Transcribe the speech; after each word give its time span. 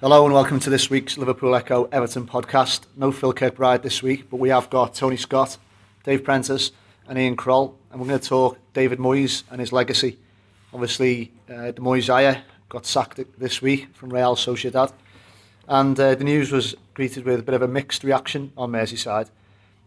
Hello 0.00 0.24
and 0.24 0.32
welcome 0.32 0.58
to 0.60 0.70
this 0.70 0.88
week's 0.88 1.18
Liverpool 1.18 1.54
Echo 1.54 1.84
Everton 1.92 2.26
podcast. 2.26 2.86
No 2.96 3.12
Phil 3.12 3.34
Kirkbride 3.34 3.82
this 3.82 4.02
week, 4.02 4.30
but 4.30 4.38
we 4.38 4.48
have 4.48 4.70
got 4.70 4.94
Tony 4.94 5.18
Scott, 5.18 5.58
Dave 6.04 6.24
Prentice, 6.24 6.70
and 7.06 7.18
Ian 7.18 7.36
Kroll, 7.36 7.76
and 7.92 8.00
we're 8.00 8.06
going 8.06 8.18
to 8.18 8.26
talk 8.26 8.56
David 8.72 8.98
Moyes 8.98 9.42
and 9.50 9.60
his 9.60 9.74
legacy. 9.74 10.16
Obviously, 10.72 11.32
uh, 11.50 11.72
Moyes 11.76 12.40
got 12.70 12.86
sacked 12.86 13.20
this 13.38 13.60
week 13.60 13.94
from 13.94 14.08
Real 14.08 14.36
Sociedad, 14.36 14.90
and 15.68 16.00
uh, 16.00 16.14
the 16.14 16.24
news 16.24 16.50
was 16.50 16.74
greeted 16.94 17.26
with 17.26 17.40
a 17.40 17.42
bit 17.42 17.54
of 17.54 17.60
a 17.60 17.68
mixed 17.68 18.02
reaction 18.02 18.52
on 18.56 18.72
Merseyside. 18.72 19.28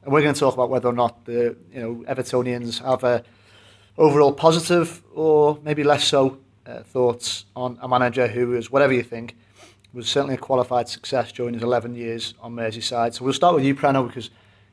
And 0.03 0.13
we're 0.13 0.21
going 0.21 0.35
to 0.35 0.39
talk 0.39 0.53
about 0.53 0.69
whether 0.69 0.89
or 0.89 0.93
not 0.93 1.25
the 1.25 1.57
you 1.73 1.81
know 1.81 2.05
Evertonians 2.07 2.83
have 2.83 3.03
a 3.03 3.23
overall 3.97 4.31
positive 4.31 5.01
or 5.15 5.57
maybe 5.63 5.83
less 5.83 6.03
so 6.03 6.37
uh, 6.67 6.83
thoughts 6.83 7.45
on 7.55 7.79
a 7.81 7.87
manager 7.87 8.27
who 8.27 8.53
is 8.53 8.69
whatever 8.69 8.93
you 8.93 9.01
think 9.01 9.35
was 9.93 10.09
certainly 10.09 10.35
a 10.35 10.37
qualified 10.39 10.89
success 10.89 11.31
during 11.31 11.53
his 11.53 11.63
11 11.63 11.95
years 11.95 12.33
on 12.41 12.55
Merseyside. 12.55 13.13
So 13.13 13.23
we'll 13.23 13.33
start 13.33 13.55
with 13.55 13.63
you, 13.63 13.75
Preno, 13.75 14.07
because 14.07 14.31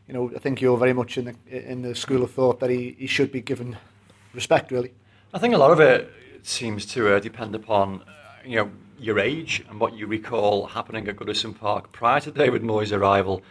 you 0.09 0.15
know 0.15 0.31
I 0.35 0.39
think 0.39 0.61
you're 0.61 0.79
very 0.79 0.95
much 0.95 1.19
in 1.19 1.27
the 1.27 1.71
in 1.71 1.83
the 1.83 1.95
school 1.95 2.23
of 2.23 2.31
thought 2.31 2.61
that 2.61 2.71
he, 2.71 2.97
he 2.99 3.07
should 3.07 3.31
be 3.31 3.41
given 3.41 3.77
respect, 4.33 4.71
really. 4.71 4.93
I 5.35 5.39
think 5.39 5.55
a 5.55 5.59
lot 5.59 5.71
of 5.71 5.81
it 5.81 6.11
seems 6.43 6.87
to 6.87 7.15
uh, 7.15 7.21
depend 7.21 7.55
upon 7.55 8.03
uh, 8.03 8.13
you 8.45 8.57
know 8.57 8.71
your 8.99 9.19
age 9.19 9.63
and 9.69 9.79
what 9.79 9.95
you 9.95 10.07
recall 10.07 10.67
happening 10.67 11.07
at 11.09 11.17
Goodison 11.17 11.57
Park 11.57 11.93
prior 11.93 12.21
to 12.21 12.31
David 12.31 12.63
Moyes' 12.63 12.97
arrival. 12.97 13.43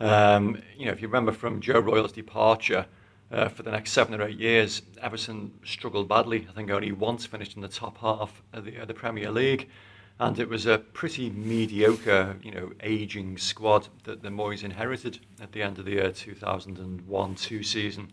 Um, 0.00 0.60
you 0.76 0.86
know, 0.86 0.92
if 0.92 1.02
you 1.02 1.08
remember 1.08 1.32
from 1.32 1.60
Joe 1.60 1.80
Royle's 1.80 2.12
departure. 2.12 2.86
Uh, 3.30 3.46
for 3.46 3.62
the 3.62 3.70
next 3.70 3.92
seven 3.92 4.18
or 4.18 4.26
eight 4.26 4.38
years, 4.38 4.80
Everton 5.02 5.52
struggled 5.62 6.08
badly. 6.08 6.46
I 6.48 6.52
think 6.54 6.70
only 6.70 6.92
once 6.92 7.26
finished 7.26 7.56
in 7.56 7.60
the 7.60 7.68
top 7.68 7.98
half 7.98 8.42
of 8.54 8.64
the, 8.64 8.80
uh, 8.80 8.86
the 8.86 8.94
Premier 8.94 9.30
League 9.30 9.68
and 10.20 10.38
it 10.38 10.48
was 10.48 10.66
a 10.66 10.78
pretty 10.78 11.30
mediocre, 11.30 12.36
you 12.42 12.50
know, 12.50 12.72
aging 12.82 13.38
squad 13.38 13.88
that 14.04 14.22
the 14.22 14.30
Moyes 14.30 14.64
inherited 14.64 15.20
at 15.40 15.52
the 15.52 15.62
end 15.62 15.78
of 15.78 15.84
the 15.84 15.92
year 15.92 16.10
2001-2 16.10 17.64
season. 17.64 18.10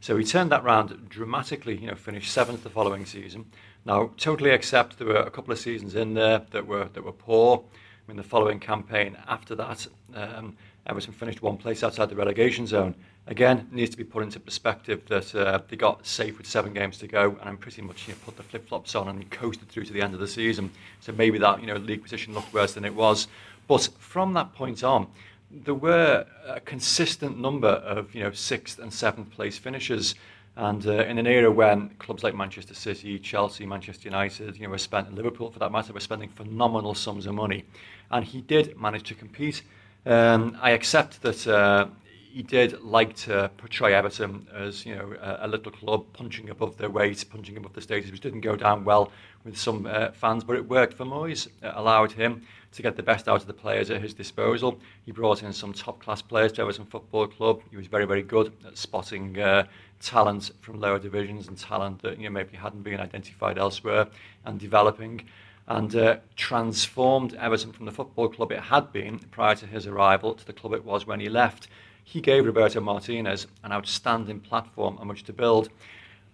So 0.00 0.18
he 0.18 0.24
turned 0.24 0.52
that 0.52 0.64
round 0.64 1.08
dramatically, 1.08 1.76
you 1.78 1.86
know, 1.86 1.94
finished 1.94 2.30
seventh 2.30 2.62
the 2.62 2.70
following 2.70 3.06
season. 3.06 3.46
Now, 3.86 4.10
totally 4.18 4.50
accept 4.50 4.98
there 4.98 5.06
were 5.06 5.16
a 5.16 5.30
couple 5.30 5.52
of 5.52 5.58
seasons 5.58 5.94
in 5.94 6.12
there 6.12 6.42
that 6.50 6.66
were 6.66 6.88
that 6.92 7.02
were 7.02 7.12
poor. 7.12 7.64
I 7.74 8.10
mean, 8.10 8.16
the 8.16 8.22
following 8.22 8.60
campaign 8.60 9.16
after 9.26 9.54
that, 9.54 9.86
um, 10.14 10.56
Everton 10.86 11.14
finished 11.14 11.40
one 11.40 11.56
place 11.56 11.82
outside 11.82 12.10
the 12.10 12.16
relegation 12.16 12.66
zone 12.66 12.94
again, 13.26 13.68
needs 13.72 13.90
to 13.90 13.96
be 13.96 14.04
put 14.04 14.22
into 14.22 14.38
perspective 14.38 15.02
that 15.08 15.34
uh, 15.34 15.60
they 15.68 15.76
got 15.76 16.06
safe 16.06 16.38
with 16.38 16.46
seven 16.46 16.72
games 16.72 16.98
to 16.98 17.06
go, 17.06 17.36
and 17.42 17.60
pretty 17.60 17.82
much 17.82 18.06
you 18.06 18.14
know, 18.14 18.20
put 18.24 18.36
the 18.36 18.42
flip 18.42 18.68
flops 18.68 18.94
on 18.94 19.08
and 19.08 19.30
coasted 19.30 19.68
through 19.68 19.84
to 19.84 19.92
the 19.92 20.02
end 20.02 20.14
of 20.14 20.20
the 20.20 20.28
season. 20.28 20.70
So 21.00 21.12
maybe 21.12 21.38
that 21.38 21.60
you 21.60 21.66
know 21.66 21.76
league 21.76 22.02
position 22.02 22.34
looked 22.34 22.52
worse 22.52 22.74
than 22.74 22.84
it 22.84 22.94
was, 22.94 23.28
but 23.66 23.88
from 23.98 24.34
that 24.34 24.54
point 24.54 24.84
on, 24.84 25.08
there 25.50 25.74
were 25.74 26.26
a 26.46 26.60
consistent 26.60 27.38
number 27.38 27.68
of 27.68 28.14
you 28.14 28.22
know 28.22 28.30
sixth 28.32 28.78
and 28.78 28.92
seventh 28.92 29.30
place 29.30 29.58
finishes. 29.58 30.14
And 30.58 30.86
uh, 30.86 31.04
in 31.04 31.18
an 31.18 31.26
era 31.26 31.50
when 31.50 31.90
clubs 31.98 32.24
like 32.24 32.34
Manchester 32.34 32.72
City, 32.72 33.18
Chelsea, 33.18 33.66
Manchester 33.66 34.08
United, 34.08 34.56
you 34.56 34.62
know, 34.62 34.70
were 34.70 34.78
spent, 34.78 35.14
Liverpool 35.14 35.50
for 35.50 35.58
that 35.58 35.70
matter, 35.70 35.92
were 35.92 36.00
spending 36.00 36.30
phenomenal 36.30 36.94
sums 36.94 37.26
of 37.26 37.34
money, 37.34 37.66
and 38.10 38.24
he 38.24 38.40
did 38.40 38.80
manage 38.80 39.02
to 39.08 39.14
compete. 39.14 39.62
Um, 40.06 40.56
I 40.62 40.70
accept 40.70 41.20
that 41.20 41.46
uh, 41.46 41.88
he 42.36 42.42
did 42.42 42.82
like 42.82 43.16
to 43.16 43.50
portray 43.56 43.94
Everton 43.94 44.46
as 44.54 44.84
you 44.84 44.94
know 44.94 45.14
a, 45.22 45.46
a, 45.46 45.48
little 45.48 45.72
club 45.72 46.04
punching 46.12 46.50
above 46.50 46.76
their 46.76 46.90
weight, 46.90 47.24
punching 47.30 47.56
above 47.56 47.72
the 47.72 47.80
status, 47.80 48.10
which 48.10 48.20
didn't 48.20 48.42
go 48.42 48.54
down 48.54 48.84
well 48.84 49.10
with 49.42 49.56
some 49.56 49.86
uh, 49.86 50.10
fans, 50.10 50.44
but 50.44 50.54
it 50.54 50.68
worked 50.68 50.92
for 50.92 51.06
Moyes. 51.06 51.46
It 51.46 51.72
allowed 51.74 52.12
him 52.12 52.42
to 52.72 52.82
get 52.82 52.94
the 52.94 53.02
best 53.02 53.26
out 53.26 53.40
of 53.40 53.46
the 53.46 53.54
players 53.54 53.90
at 53.90 54.02
his 54.02 54.12
disposal. 54.12 54.78
He 55.06 55.12
brought 55.12 55.42
in 55.42 55.50
some 55.54 55.72
top-class 55.72 56.20
players 56.20 56.52
to 56.52 56.60
Everton 56.60 56.84
Football 56.84 57.28
Club. 57.28 57.62
He 57.70 57.78
was 57.78 57.86
very, 57.86 58.04
very 58.04 58.22
good 58.22 58.52
at 58.66 58.76
spotting 58.76 59.40
uh, 59.40 59.64
talent 60.02 60.50
from 60.60 60.78
lower 60.78 60.98
divisions 60.98 61.48
and 61.48 61.56
talent 61.56 62.02
that 62.02 62.18
you 62.18 62.24
know 62.24 62.32
maybe 62.32 62.54
hadn't 62.58 62.82
been 62.82 63.00
identified 63.00 63.56
elsewhere, 63.56 64.08
and 64.44 64.60
developing 64.60 65.26
and 65.68 65.96
uh, 65.96 66.18
transformed 66.36 67.32
Everton 67.36 67.72
from 67.72 67.86
the 67.86 67.92
football 67.92 68.28
club 68.28 68.52
it 68.52 68.60
had 68.60 68.92
been 68.92 69.20
prior 69.30 69.54
to 69.54 69.66
his 69.66 69.86
arrival 69.86 70.34
to 70.34 70.46
the 70.46 70.52
club 70.52 70.74
it 70.74 70.84
was 70.84 71.06
when 71.06 71.18
he 71.18 71.30
left 71.30 71.68
he 72.06 72.20
gave 72.20 72.46
Roberto 72.46 72.80
Martinez 72.80 73.48
an 73.64 73.72
outstanding 73.72 74.38
platform 74.38 74.96
on 74.98 75.08
which 75.08 75.24
to 75.24 75.32
build. 75.32 75.70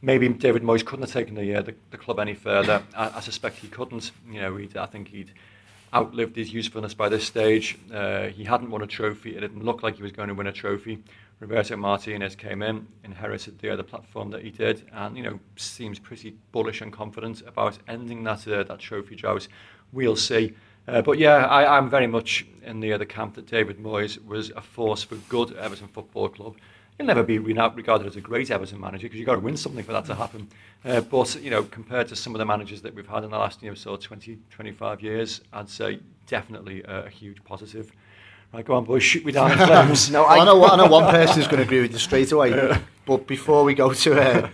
Maybe 0.02 0.28
David 0.28 0.62
Moyes 0.62 0.84
couldn't 0.84 1.04
have 1.04 1.12
taken 1.12 1.34
the, 1.34 1.54
uh, 1.54 1.62
the, 1.62 1.74
the 1.90 1.96
club 1.96 2.20
any 2.20 2.34
further. 2.34 2.82
I, 2.94 3.12
I 3.16 3.20
suspect 3.20 3.56
he 3.56 3.68
couldn't. 3.68 4.10
You 4.30 4.42
know, 4.42 4.66
I 4.76 4.86
think 4.86 5.08
he'd 5.08 5.32
outlived 5.94 6.36
his 6.36 6.52
usefulness 6.52 6.92
by 6.92 7.08
this 7.08 7.26
stage. 7.26 7.78
Uh, 7.90 8.24
he 8.24 8.44
hadn't 8.44 8.70
won 8.70 8.82
a 8.82 8.86
trophy. 8.86 9.34
It 9.34 9.40
didn't 9.40 9.64
look 9.64 9.82
like 9.82 9.96
he 9.96 10.02
was 10.02 10.12
going 10.12 10.28
to 10.28 10.34
win 10.34 10.46
a 10.46 10.52
trophy. 10.52 11.02
Roberto 11.40 11.74
Martinez 11.78 12.36
came 12.36 12.60
in, 12.60 12.86
inherited 13.02 13.58
the 13.58 13.70
other 13.70 13.82
platform 13.82 14.30
that 14.32 14.42
he 14.42 14.50
did, 14.50 14.86
and 14.92 15.16
you 15.16 15.22
know 15.22 15.40
seems 15.56 15.98
pretty 15.98 16.36
bullish 16.52 16.82
and 16.82 16.92
confident 16.92 17.42
about 17.46 17.78
ending 17.88 18.24
that 18.24 18.46
uh, 18.46 18.62
that 18.62 18.78
trophy 18.78 19.16
drought. 19.16 19.48
We'll 19.90 20.16
see. 20.16 20.54
Uh, 20.88 21.02
but 21.02 21.18
yeah, 21.18 21.46
I, 21.46 21.76
I'm 21.76 21.88
very 21.88 22.06
much 22.06 22.46
in 22.64 22.80
the 22.80 22.92
other 22.92 23.04
camp 23.04 23.34
that 23.34 23.46
David 23.46 23.78
Moyes 23.78 24.24
was 24.24 24.50
a 24.50 24.60
force 24.60 25.02
for 25.02 25.16
good 25.28 25.52
at 25.52 25.58
Everton 25.58 25.88
Football 25.88 26.28
Club. 26.28 26.56
He'll 26.98 27.06
never 27.06 27.22
be 27.22 27.38
regarded 27.38 28.06
as 28.06 28.16
a 28.16 28.20
great 28.20 28.50
Everton 28.50 28.80
manager 28.80 29.04
because 29.04 29.18
you've 29.18 29.26
got 29.26 29.36
to 29.36 29.40
win 29.40 29.56
something 29.56 29.84
for 29.84 29.92
that 29.92 30.04
to 30.06 30.14
happen. 30.14 30.48
Uh, 30.84 31.00
but, 31.00 31.40
you 31.42 31.50
know, 31.50 31.62
compared 31.62 32.08
to 32.08 32.16
some 32.16 32.34
of 32.34 32.38
the 32.38 32.44
managers 32.44 32.82
that 32.82 32.94
we've 32.94 33.06
had 33.06 33.24
in 33.24 33.30
the 33.30 33.38
last, 33.38 33.62
you 33.62 33.68
know, 33.68 33.74
sort 33.74 34.00
of 34.00 34.06
20, 34.06 34.38
25 34.50 35.00
years, 35.00 35.40
I'd 35.52 35.68
say 35.68 36.00
definitely 36.26 36.82
a, 36.82 37.04
a 37.04 37.08
huge 37.08 37.42
positive. 37.44 37.90
Right, 38.52 38.64
go 38.64 38.74
on, 38.74 38.84
boys, 38.84 39.02
shoot 39.02 39.24
me 39.24 39.32
down 39.32 39.52
in 39.52 39.58
flames. 39.66 40.10
no, 40.10 40.24
I, 40.24 40.38
I, 40.38 40.44
know, 40.44 40.64
I 40.64 40.76
know 40.76 40.86
one 40.86 41.10
person 41.10 41.36
who's 41.36 41.46
going 41.46 41.58
to 41.58 41.62
agree 41.62 41.80
with 41.80 41.92
you 41.92 41.98
straight 41.98 42.32
away. 42.32 42.78
But 43.04 43.26
before 43.26 43.64
we 43.64 43.74
go 43.74 43.92
to 43.92 44.20
uh, 44.20 44.48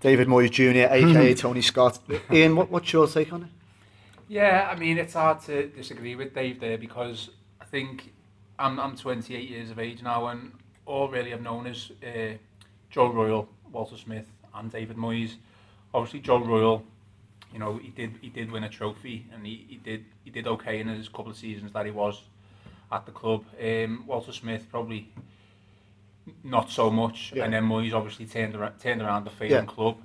David 0.00 0.26
Moyes 0.26 0.50
Jr., 0.50 0.92
aka 0.92 1.34
Tony 1.36 1.62
Scott, 1.62 2.00
Ian, 2.32 2.56
what, 2.56 2.68
what's 2.68 2.92
your 2.92 3.06
take 3.06 3.32
on 3.32 3.44
it? 3.44 3.48
Yeah, 4.32 4.66
I 4.72 4.76
mean, 4.76 4.96
it's 4.96 5.12
hard 5.12 5.42
to 5.42 5.68
disagree 5.68 6.14
with 6.14 6.34
Dave 6.34 6.58
there 6.58 6.78
because 6.78 7.28
I 7.60 7.66
think 7.66 8.14
I'm, 8.58 8.80
I'm 8.80 8.96
28 8.96 9.46
years 9.46 9.70
of 9.70 9.78
age 9.78 10.02
now 10.02 10.28
and 10.28 10.52
all 10.86 11.10
really 11.10 11.34
I've 11.34 11.42
known 11.42 11.66
is 11.66 11.92
uh, 12.02 12.38
Joe 12.88 13.12
Royle, 13.12 13.46
Walter 13.70 13.98
Smith 13.98 14.24
and 14.54 14.72
David 14.72 14.96
Moyes. 14.96 15.34
Obviously 15.92 16.20
Joe 16.20 16.38
Royle, 16.38 16.82
you 17.52 17.58
know, 17.58 17.76
he 17.76 17.88
did 17.88 18.14
he 18.22 18.30
did 18.30 18.50
win 18.50 18.64
a 18.64 18.70
trophy 18.70 19.26
and 19.34 19.46
he, 19.46 19.66
he 19.68 19.76
did 19.76 20.06
he 20.24 20.30
did 20.30 20.46
okay 20.46 20.80
in 20.80 20.88
his 20.88 21.10
couple 21.10 21.30
of 21.30 21.36
seasons 21.36 21.70
that 21.74 21.84
he 21.84 21.92
was 21.92 22.22
at 22.90 23.04
the 23.04 23.12
club. 23.12 23.44
Um, 23.62 24.04
Walter 24.06 24.32
Smith 24.32 24.66
probably 24.70 25.12
not 26.42 26.70
so 26.70 26.90
much, 26.90 27.34
yeah. 27.36 27.44
and 27.44 27.52
then 27.52 27.64
Moyes 27.64 27.92
obviously 27.92 28.24
turned 28.24 28.54
around, 28.54 28.78
turned 28.78 29.02
around 29.02 29.24
the 29.24 29.30
failing 29.30 29.52
yeah. 29.52 29.64
club. 29.66 29.98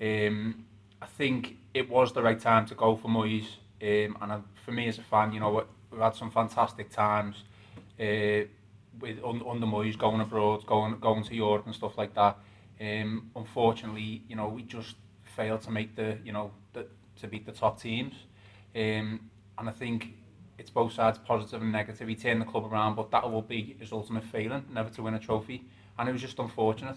Um, 0.00 0.66
I 1.00 1.06
think 1.06 1.56
it 1.74 1.90
was 1.90 2.12
the 2.12 2.22
right 2.22 2.38
time 2.38 2.64
to 2.66 2.76
go 2.76 2.94
for 2.94 3.08
Moyes. 3.08 3.56
Um, 3.82 4.16
and 4.20 4.32
I, 4.32 4.40
for 4.64 4.70
me 4.70 4.86
as 4.86 4.98
a 4.98 5.02
fan, 5.02 5.32
you 5.32 5.40
know, 5.40 5.64
we've 5.90 6.00
had 6.00 6.14
some 6.14 6.30
fantastic 6.30 6.90
times 6.90 7.42
uh, 7.98 8.46
with 9.00 9.18
un, 9.24 9.42
under 9.48 9.66
Moyes 9.66 9.98
going 9.98 10.20
abroad, 10.20 10.64
going 10.66 10.98
going 11.00 11.24
to 11.24 11.34
Europe 11.34 11.66
and 11.66 11.74
stuff 11.74 11.98
like 11.98 12.14
that. 12.14 12.38
Um, 12.80 13.30
unfortunately, 13.34 14.22
you 14.28 14.36
know, 14.36 14.48
we 14.48 14.62
just 14.62 14.96
failed 15.24 15.62
to 15.62 15.70
make 15.70 15.96
the, 15.96 16.18
you 16.24 16.32
know, 16.32 16.52
the, 16.72 16.86
to 17.20 17.26
beat 17.26 17.44
the 17.46 17.52
top 17.52 17.80
teams. 17.80 18.14
Um, 18.74 19.20
and 19.58 19.68
I 19.68 19.72
think 19.72 20.14
it's 20.58 20.70
both 20.70 20.92
sides, 20.92 21.18
positive 21.18 21.60
and 21.62 21.72
negative. 21.72 22.08
He 22.08 22.14
turned 22.14 22.40
the 22.40 22.44
club 22.44 22.72
around, 22.72 22.94
but 22.94 23.10
that 23.10 23.30
will 23.30 23.42
be 23.42 23.76
his 23.78 23.92
ultimate 23.92 24.24
failing, 24.24 24.64
never 24.72 24.90
to 24.90 25.02
win 25.02 25.14
a 25.14 25.18
trophy. 25.18 25.64
And 25.98 26.08
it 26.08 26.12
was 26.12 26.20
just 26.20 26.38
unfortunate. 26.38 26.96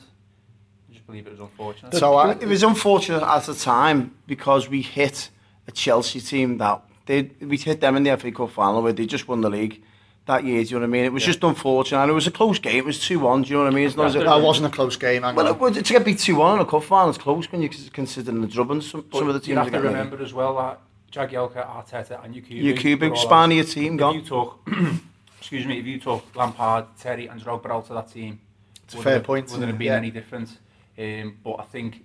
I 0.89 0.93
just 0.93 1.05
believe 1.05 1.27
it 1.27 1.31
was 1.31 1.39
unfortunate. 1.39 1.95
So 1.95 2.15
uh, 2.15 2.37
it 2.39 2.47
was 2.47 2.63
unfortunate 2.63 3.23
at 3.23 3.43
the 3.43 3.55
time 3.55 4.15
because 4.27 4.69
we 4.69 4.81
hit 4.81 5.29
a 5.67 5.71
Chelsea 5.71 6.19
team 6.19 6.57
that 6.59 6.81
they 7.05 7.31
we 7.41 7.57
hit 7.57 7.81
them 7.81 7.95
in 7.97 8.03
the 8.03 8.17
FA 8.17 8.31
Cup 8.31 8.51
final 8.51 8.81
where 8.81 8.93
they 8.93 9.05
just 9.05 9.27
won 9.27 9.41
the 9.41 9.49
league 9.49 9.83
that 10.25 10.43
year. 10.43 10.63
Do 10.63 10.69
you 10.69 10.75
know 10.75 10.81
what 10.81 10.85
I 10.85 10.91
mean? 10.91 11.05
It 11.05 11.13
was 11.13 11.23
yeah. 11.23 11.27
just 11.27 11.43
unfortunate. 11.43 12.09
It 12.09 12.13
was 12.13 12.27
a 12.27 12.31
close 12.31 12.59
game. 12.59 12.77
It 12.77 12.85
was 12.85 12.99
two 12.99 13.19
one. 13.19 13.43
Do 13.43 13.49
you 13.49 13.57
know 13.57 13.63
what 13.63 13.73
I 13.73 13.75
mean? 13.75 13.87
It's 13.87 13.95
not 13.95 14.13
yeah, 14.13 14.37
it, 14.37 14.43
wasn't 14.43 14.67
a 14.67 14.69
close 14.69 14.97
game. 14.97 15.21
Well, 15.21 15.65
it, 15.67 15.85
to 15.85 15.93
get 15.93 16.05
beat 16.05 16.19
two 16.19 16.35
one 16.35 16.55
in 16.55 16.61
a 16.61 16.65
cup 16.65 16.83
final 16.83 17.09
is 17.09 17.17
close 17.17 17.51
when 17.51 17.61
you 17.61 17.69
consider 17.69 18.31
the 18.31 18.47
drubbing 18.47 18.81
some, 18.81 19.05
some 19.11 19.27
of 19.27 19.33
the 19.33 19.39
teams. 19.39 19.47
You 19.49 19.57
have 19.57 19.71
to 19.71 19.81
remember 19.81 20.21
as 20.21 20.33
well 20.33 20.55
that 20.57 20.79
Jagielka, 21.11 21.65
Arteta, 21.65 22.23
and 22.23 22.35
Yakubu. 22.35 22.75
Yakubu, 22.75 23.17
Spaniard 23.17 23.67
team 23.67 23.97
gone. 23.97 24.17
If 24.17 24.23
you 24.23 24.27
talk, 24.27 24.67
excuse 25.39 25.65
me, 25.65 25.79
if 25.79 25.85
you 25.85 25.99
talk 25.99 26.35
Lampard, 26.35 26.85
Terry, 26.99 27.27
and 27.27 27.41
Drogba 27.41 27.85
to 27.87 27.93
that 27.93 28.11
team, 28.11 28.39
it's 28.83 28.95
a 28.95 28.97
fair 28.97 29.19
point. 29.19 29.49
Wouldn't 29.51 29.67
have 29.67 29.77
been 29.77 29.87
yeah. 29.87 29.95
any 29.95 30.11
different. 30.11 30.57
Um, 30.97 31.37
but 31.43 31.55
I 31.59 31.63
think 31.63 32.03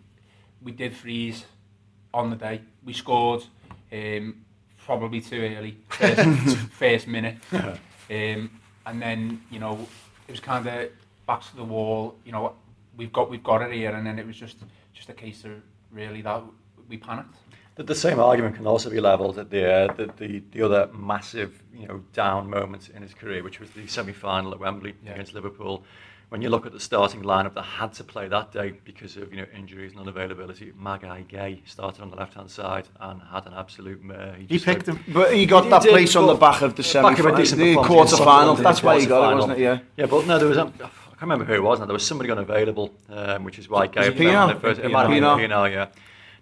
we 0.63 0.73
did 0.73 0.97
freeze 0.97 1.45
on 2.13 2.31
the 2.31 2.37
day. 2.37 2.63
We 2.85 2.93
scored. 2.93 3.45
Um, 3.93 4.45
probably 4.79 5.21
too 5.21 5.41
early, 5.57 5.77
first, 5.89 6.57
first 6.73 7.07
minute. 7.07 7.37
Um, 7.53 8.51
and 8.87 9.01
then, 9.01 9.43
you 9.51 9.59
know, 9.61 9.87
it 10.27 10.31
was 10.33 10.41
kind 10.41 10.67
of 10.67 10.91
back 11.27 11.43
to 11.43 11.57
the 11.57 11.65
wall, 11.65 12.17
you 12.25 12.33
know, 12.33 12.55
we've 12.97 13.13
got 13.13 13.31
we've 13.31 13.43
got 13.43 13.63
it 13.63 13.73
here, 13.73 13.91
and 13.93 14.07
then 14.07 14.19
it 14.19 14.27
was 14.27 14.37
just 14.37 14.57
just 14.93 15.09
a 15.09 15.13
case 15.15 15.45
of 15.45 15.53
really 15.91 16.23
that 16.23 16.43
we 16.89 16.97
panicked. 16.97 17.35
The, 17.77 17.85
the 17.85 17.95
same 17.95 18.19
argument 18.21 18.57
can 18.57 18.67
also 18.67 18.91
be 18.91 19.01
levelled 19.01 19.39
at 19.39 19.49
the, 19.51 19.73
uh, 19.73 19.93
the, 19.95 20.13
the 20.19 20.43
the 20.53 20.63
other 20.63 20.89
massive 20.93 21.63
you 21.75 21.87
know 21.89 22.03
down 22.13 22.51
moment 22.51 22.91
in 22.95 23.03
his 23.03 23.15
career, 23.15 23.43
which 23.43 23.61
was 23.61 23.71
the 23.71 23.87
semi-final 23.87 24.53
at 24.53 24.61
Wembley 24.61 24.95
Yeah. 25.05 25.13
against 25.13 25.35
Liverpool. 25.35 25.85
When 26.31 26.43
you 26.43 26.49
look 26.49 26.65
at 26.65 26.73
the 26.73 26.79
starting 26.79 27.23
lineup 27.23 27.55
that 27.55 27.63
had 27.63 27.93
to 27.95 28.05
play 28.05 28.29
that 28.29 28.53
day 28.53 28.75
because 28.85 29.17
of 29.17 29.33
you 29.33 29.39
know 29.41 29.47
injuries 29.53 29.93
and 29.97 30.07
unavailability, 30.07 30.73
Magaye 30.75 31.27
Gueye 31.27 31.69
started 31.69 32.03
on 32.03 32.11
the 32.11 32.17
left 32.17 32.35
hand 32.35 32.49
side 32.49 32.87
and 33.01 33.21
had 33.21 33.47
an 33.47 33.53
absolute 33.53 34.01
mare. 34.05 34.37
He 34.39 34.47
just 34.47 34.65
picked 34.65 34.87
him. 34.87 35.01
But 35.09 35.35
he 35.35 35.45
got 35.45 35.65
He 35.65 35.71
that 35.71 35.83
place 35.83 36.15
on 36.15 36.29
the 36.29 36.35
back 36.35 36.63
of 36.63 36.77
the 36.77 36.85
semi 36.85 37.11
back 37.11 37.19
of 37.19 37.59
the 37.59 37.75
quarter 37.75 38.17
final. 38.17 38.55
That's 38.55 38.81
why 38.81 39.01
he 39.01 39.07
got 39.07 39.33
it, 39.33 39.35
wasn't 39.35 39.55
it? 39.55 39.59
Yeah. 39.59 39.81
Yeah, 39.97 40.07
but 40.07 40.25
no, 40.29 40.39
there 40.39 40.47
was. 40.47 40.59
Um, 40.59 40.73
I 40.81 40.83
can't 41.21 41.23
remember 41.23 41.47
who 41.47 41.55
it 41.55 41.63
was. 41.65 41.81
Now 41.81 41.87
there 41.87 41.95
was 41.95 42.07
somebody 42.07 42.31
unavailable, 42.31 42.95
um, 43.09 43.43
which 43.43 43.59
is 43.59 43.69
why 43.69 43.89
Gueye 43.89 44.07
it 44.07 44.17
played 44.17 44.29
on 44.29 44.51
Pienaar? 44.51 44.57
it 44.57 44.61
first. 44.61 44.81
It 44.81 44.89
might 44.89 45.03
have 45.03 45.11
been. 45.11 45.25
Pienaar, 45.25 45.71
yeah. 45.73 45.89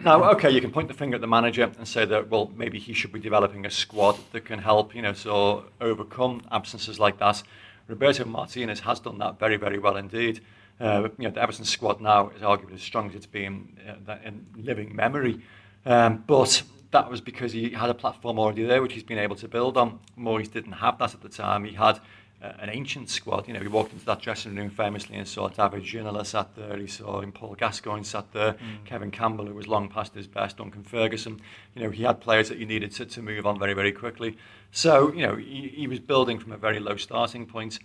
Now, 0.00 0.30
okay, 0.32 0.50
you 0.50 0.60
can 0.60 0.70
point 0.70 0.88
the 0.88 0.94
finger 0.94 1.16
at 1.16 1.20
the 1.20 1.26
manager 1.26 1.72
and 1.78 1.88
say 1.88 2.04
that 2.04 2.28
well, 2.28 2.52
maybe 2.54 2.78
he 2.78 2.92
should 2.92 3.12
be 3.12 3.18
developing 3.18 3.66
a 3.66 3.70
squad 3.70 4.18
that 4.32 4.44
can 4.44 4.60
help, 4.60 4.94
you 4.94 5.02
know, 5.02 5.12
so 5.12 5.64
overcome 5.80 6.42
absences 6.52 7.00
like 7.00 7.18
that. 7.18 7.42
Roberto 7.88 8.24
Martinez 8.24 8.80
has 8.80 9.00
done 9.00 9.18
that 9.18 9.38
very, 9.38 9.56
very 9.56 9.78
well 9.78 9.96
indeed. 9.96 10.40
Uh, 10.80 11.08
you 11.18 11.24
know, 11.24 11.30
the 11.30 11.42
Everton 11.42 11.64
squad 11.64 12.00
now 12.00 12.28
is 12.28 12.42
arguably 12.42 12.74
as 12.74 12.82
strong 12.82 13.08
as 13.08 13.16
it's 13.16 13.26
been 13.26 13.76
uh, 14.08 14.16
in 14.24 14.46
living 14.56 14.94
memory. 14.94 15.40
Um, 15.84 16.22
but 16.26 16.62
that 16.90 17.10
was 17.10 17.20
because 17.20 17.52
he 17.52 17.70
had 17.70 17.90
a 17.90 17.94
platform 17.94 18.38
already 18.38 18.64
there, 18.64 18.80
which 18.82 18.92
he's 18.92 19.02
been 19.02 19.18
able 19.18 19.36
to 19.36 19.48
build 19.48 19.76
on. 19.76 19.98
Moyes 20.18 20.52
didn't 20.52 20.72
have 20.72 20.98
that 20.98 21.14
at 21.14 21.22
the 21.22 21.28
time. 21.28 21.64
He 21.64 21.74
had 21.74 21.98
an 22.40 22.70
ancient 22.70 23.10
squad. 23.10 23.48
You 23.48 23.54
know, 23.54 23.60
he 23.60 23.68
walked 23.68 23.92
into 23.92 24.04
that 24.06 24.20
dressing 24.20 24.54
room 24.54 24.70
famously 24.70 25.16
and 25.16 25.26
saw 25.26 25.48
David 25.48 25.82
Ginola 25.82 26.24
sat 26.24 26.54
there. 26.54 26.76
He 26.76 26.86
saw 26.86 27.20
him, 27.20 27.32
Paul 27.32 27.54
Gascoigne 27.56 28.04
sat 28.04 28.32
there. 28.32 28.56
Kevin 28.84 29.10
Campbell, 29.10 29.46
who 29.46 29.54
was 29.54 29.66
long 29.66 29.88
past 29.88 30.14
his 30.14 30.26
best. 30.26 30.58
Duncan 30.58 30.84
Ferguson. 30.84 31.40
You 31.74 31.82
know, 31.82 31.90
he 31.90 32.04
had 32.04 32.20
players 32.20 32.48
that 32.48 32.58
you 32.58 32.66
needed 32.66 32.92
to, 32.92 33.06
to 33.06 33.22
move 33.22 33.46
on 33.46 33.58
very, 33.58 33.74
very 33.74 33.92
quickly. 33.92 34.36
So, 34.70 35.12
you 35.12 35.26
know, 35.26 35.36
he, 35.36 35.72
he 35.74 35.86
was 35.86 35.98
building 35.98 36.38
from 36.38 36.52
a 36.52 36.56
very 36.56 36.78
low 36.78 36.96
starting 36.96 37.46
point. 37.46 37.80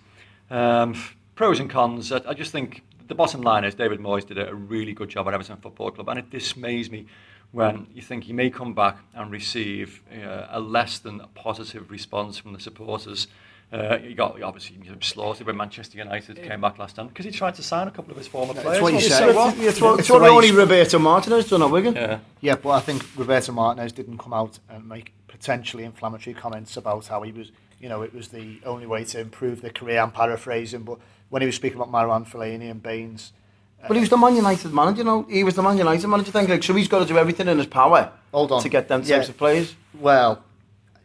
Um, 0.52 0.96
pros 1.36 1.60
and 1.60 1.70
cons. 1.70 2.12
I, 2.12 2.22
I 2.28 2.34
just 2.34 2.52
think 2.52 2.84
the 3.08 3.16
bottom 3.16 3.42
line 3.42 3.64
is 3.64 3.76
David 3.76 4.00
Moyes 4.00 4.26
did 4.26 4.38
a, 4.38 4.50
a 4.50 4.54
really 4.54 4.94
good 4.94 5.10
job 5.10 5.28
at 5.28 5.34
Everton 5.34 5.58
Football 5.58 5.92
Club, 5.92 6.10
and 6.10 6.20
it 6.20 6.30
dismays 6.30 6.92
me 6.92 7.08
when 7.52 7.88
you 7.94 8.02
think 8.02 8.24
he 8.24 8.34
may 8.34 8.50
come 8.50 8.74
back 8.74 8.98
and 9.14 9.32
receive 9.32 10.02
uh, 10.12 10.48
a 10.50 10.60
less 10.60 11.00
than 11.00 11.22
positive 11.36 11.92
response 11.92 12.38
from 12.38 12.54
the 12.54 12.60
supporters. 12.60 13.28
Uh, 13.74 13.98
he 13.98 14.14
got 14.14 14.40
obviously 14.44 14.78
you 14.84 14.92
know, 14.92 14.98
slaughtered 15.02 15.48
when 15.48 15.58
Manchester 15.58 15.98
United 15.98 16.36
came 16.44 16.62
back 16.62 16.78
last 16.78 16.96
time 16.96 17.08
because 17.08 17.26
he 17.26 17.32
tried 17.32 17.56
to 17.56 17.64
sign 17.64 17.88
a 17.88 17.92
couple 17.92 18.12
of 18.12 18.18
his 18.18 18.28
former 18.28 18.54
players. 18.54 18.80
what 18.82 18.94
you 18.94 19.00
Well, 19.00 19.10
said. 19.10 19.36
what? 19.36 19.58
It's 19.58 19.82
what, 19.82 19.94
It's 19.94 20.00
it's 20.02 20.10
what 20.12 20.22
only 20.22 20.52
Roberto 20.52 21.00
Martinez 21.00 21.50
done 21.50 21.64
at 21.64 21.72
Wigan. 21.72 21.96
Yeah. 21.96 22.20
Yeah, 22.42 22.56
but 22.56 22.70
I 22.70 22.80
think 22.82 23.04
Roberto 23.18 23.52
Martinez 23.52 23.92
didn't 23.92 24.20
come 24.20 24.32
out 24.34 24.60
and 24.70 24.88
make 24.88 25.12
potentially 25.28 25.84
inflammatory 25.86 26.36
comments 26.36 26.78
about 26.78 27.08
how 27.08 27.24
he 27.24 27.32
was, 27.32 27.52
you 27.80 27.90
know, 27.90 28.04
it 28.04 28.14
was 28.14 28.28
the 28.28 28.60
only 28.64 28.86
way 28.86 29.04
to 29.06 29.20
improve 29.20 29.62
the 29.62 29.72
career. 29.72 30.00
I'm 30.02 30.12
paraphrasing, 30.12 30.84
but 30.84 31.00
when 31.30 31.42
he 31.42 31.48
was 31.48 31.56
speaking 31.56 31.80
about 31.82 31.92
Marouane 31.92 32.30
Fellaini 32.30 32.70
and 32.70 32.84
Baines, 32.84 33.34
But 33.88 33.96
he 33.96 34.02
was 34.02 34.10
the 34.10 34.18
Man 34.18 34.36
United 34.36 34.72
manager, 34.72 35.00
you 35.00 35.04
know. 35.04 35.24
He 35.30 35.44
was 35.44 35.56
the 35.56 35.64
Man 35.64 35.78
United 35.80 36.08
manager. 36.08 36.32
Think 36.32 36.48
like, 36.48 36.62
so 36.64 36.76
he's 36.76 36.88
got 36.88 37.00
to 37.00 37.06
do 37.06 37.18
everything 37.18 37.48
in 37.48 37.58
his 37.58 37.68
power 37.68 38.12
Hold 38.32 38.52
on. 38.52 38.62
to 38.62 38.70
get 38.70 38.88
them 38.88 39.02
types 39.02 39.10
Yeah. 39.10 39.18
of 39.32 39.38
players. 39.38 39.76
well, 40.00 40.44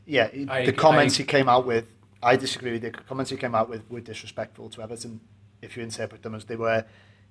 yeah, 0.06 0.28
I 0.48 0.64
the 0.66 0.72
comments 0.72 1.14
I- 1.14 1.18
he 1.18 1.24
came 1.24 1.48
out 1.48 1.66
with, 1.66 1.86
I 2.22 2.36
disagree 2.36 2.72
with 2.72 2.82
the 2.82 2.90
comments 2.90 3.30
he 3.30 3.36
came 3.36 3.54
out 3.54 3.68
with 3.68 3.88
were 3.90 4.00
disrespectful 4.00 4.68
to 4.70 4.82
Everton. 4.82 5.20
If 5.62 5.76
you 5.76 5.82
interpret 5.82 6.22
them 6.22 6.34
as 6.34 6.44
they 6.44 6.56
were, 6.56 6.84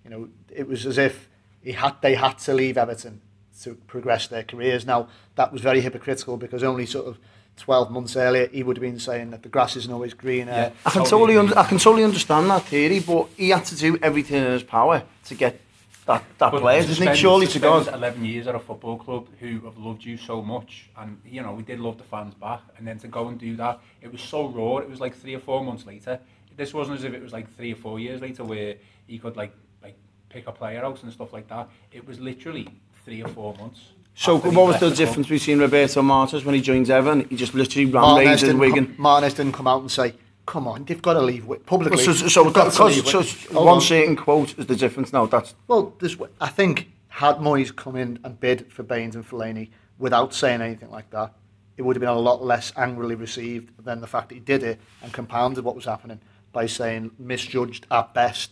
you 0.03 0.09
know, 0.09 0.29
it 0.53 0.67
was 0.67 0.85
as 0.85 0.97
if 0.97 1.29
he 1.61 1.73
had 1.73 1.95
they 2.01 2.15
had 2.15 2.37
to 2.39 2.53
leave 2.53 2.77
Everton 2.77 3.21
to 3.63 3.75
progress 3.87 4.27
their 4.27 4.43
careers. 4.43 4.85
Now 4.85 5.07
that 5.35 5.51
was 5.51 5.61
very 5.61 5.81
hypocritical 5.81 6.37
because 6.37 6.63
only 6.63 6.85
sort 6.85 7.07
of 7.07 7.17
12 7.57 7.89
months 7.89 8.15
earlier 8.15 8.47
he 8.47 8.61
would 8.63 8.77
have 8.77 8.81
been 8.81 8.99
saying 8.99 9.31
that 9.31 9.41
the 9.43 9.49
grass 9.49 9.75
isn't 9.75 9.91
always 9.91 10.13
greener. 10.13 10.51
Yeah. 10.51 10.71
I 10.85 10.91
can 10.91 11.03
Totally 11.03 11.09
totally, 11.09 11.33
agree. 11.33 11.39
under, 11.39 11.57
I 11.59 11.63
can 11.67 11.77
totally 11.79 12.03
understand 12.03 12.49
that 12.51 12.63
theory, 12.63 12.99
but 12.99 13.29
he 13.35 13.49
had 13.49 13.65
to 13.65 13.75
do 13.75 13.97
everything 14.03 14.43
in 14.43 14.51
his 14.51 14.63
power 14.63 15.03
to 15.25 15.35
get 15.35 15.59
that, 16.07 16.23
that 16.39 16.51
But 16.51 16.61
player. 16.61 16.81
to 16.81 16.87
Doesn't 16.87 17.07
he? 17.07 17.15
Surely 17.15 17.45
to 17.47 17.53
to 17.53 17.59
spend 17.59 17.85
God. 17.85 17.93
11 17.93 18.25
years 18.25 18.47
at 18.47 18.55
a 18.55 18.59
football 18.59 18.97
club 18.97 19.27
who 19.39 19.59
have 19.61 19.77
loved 19.77 20.03
you 20.03 20.17
so 20.17 20.41
much, 20.41 20.89
and 20.97 21.19
you 21.25 21.41
know 21.41 21.53
we 21.53 21.63
did 21.63 21.79
love 21.79 21.97
the 21.97 22.03
fans 22.03 22.33
back, 22.33 22.61
and 22.77 22.87
then 22.87 22.97
to 22.99 23.07
go 23.07 23.27
and 23.27 23.37
do 23.39 23.55
that, 23.57 23.79
it 24.01 24.11
was 24.11 24.21
so 24.21 24.47
raw. 24.47 24.77
It 24.77 24.89
was 24.89 24.99
like 24.99 25.15
three 25.15 25.35
or 25.35 25.39
four 25.39 25.63
months 25.63 25.85
later. 25.85 26.19
This 26.55 26.73
wasn't 26.73 26.97
as 26.97 27.03
if 27.03 27.13
it 27.13 27.21
was 27.21 27.33
like 27.33 27.47
three 27.55 27.73
or 27.73 27.75
four 27.75 27.99
years 27.99 28.21
later 28.21 28.43
where 28.43 28.75
he 29.05 29.19
could 29.19 29.37
like 29.37 29.53
like 29.83 29.95
pick 30.29 30.47
a 30.47 30.51
player 30.51 30.83
out 30.83 31.03
and 31.03 31.13
stuff 31.13 31.33
like 31.33 31.47
that. 31.49 31.69
It 31.91 32.07
was 32.07 32.19
literally 32.19 32.67
three 33.05 33.21
or 33.21 33.27
four 33.29 33.53
months. 33.55 33.91
So 34.15 34.37
what 34.37 34.45
was 34.45 34.55
left 34.55 34.79
the 34.79 34.87
club. 34.87 34.97
difference 34.97 35.27
between 35.27 35.59
Roberto 35.59 36.01
Martinez 36.01 36.43
when 36.43 36.55
he 36.55 36.61
joins 36.61 36.89
Everton? 36.89 37.27
He 37.29 37.35
just 37.35 37.53
literally 37.53 37.85
ran 37.85 38.01
Martinez 38.01 38.27
raids 38.27 38.43
in 38.43 38.47
didn't, 38.49 38.59
Wigan. 38.61 38.85
come, 38.87 38.95
Martinez 38.97 39.33
didn't 39.35 39.53
come 39.53 39.67
out 39.67 39.81
and 39.81 39.91
say, 39.91 40.15
"Come 40.47 40.67
on, 40.67 40.85
they've 40.85 41.01
got 41.01 41.13
to 41.13 41.21
leave 41.21 41.45
publicly." 41.65 42.03
So, 42.03 42.13
so, 42.13 42.27
so, 42.27 42.43
"They've 42.45 42.53
got 42.53 42.63
to 42.63 42.69
because, 42.71 42.95
leave 42.95 43.07
so 43.07 43.61
one 43.61 43.75
on. 43.75 43.81
certain 43.81 44.15
quote 44.15 44.57
is 44.57 44.65
the 44.65 44.75
difference 44.75 45.13
now. 45.13 45.27
That's 45.27 45.53
Well, 45.67 45.93
there's, 45.99 46.17
I 46.41 46.47
think 46.47 46.89
had 47.09 47.37
Moyes 47.37 47.75
come 47.75 47.95
in 47.95 48.19
and 48.23 48.39
bid 48.39 48.71
for 48.71 48.83
Baines 48.83 49.15
and 49.15 49.27
Fellaini 49.27 49.69
without 49.99 50.33
saying 50.33 50.61
anything 50.61 50.91
like 50.91 51.09
that, 51.11 51.33
it 51.75 51.81
would 51.83 51.95
have 51.95 52.01
been 52.01 52.09
a 52.09 52.19
lot 52.19 52.43
less 52.43 52.73
angrily 52.75 53.15
received 53.15 53.71
than 53.83 54.01
the 54.01 54.07
fact 54.07 54.29
that 54.29 54.35
he 54.35 54.41
did 54.41 54.63
it 54.63 54.79
and 55.01 55.13
compounded 55.13 55.63
what 55.63 55.75
was 55.75 55.85
happening 55.85 56.19
by 56.51 56.65
saying 56.65 57.11
misjudged 57.19 57.85
at 57.91 58.13
best 58.13 58.51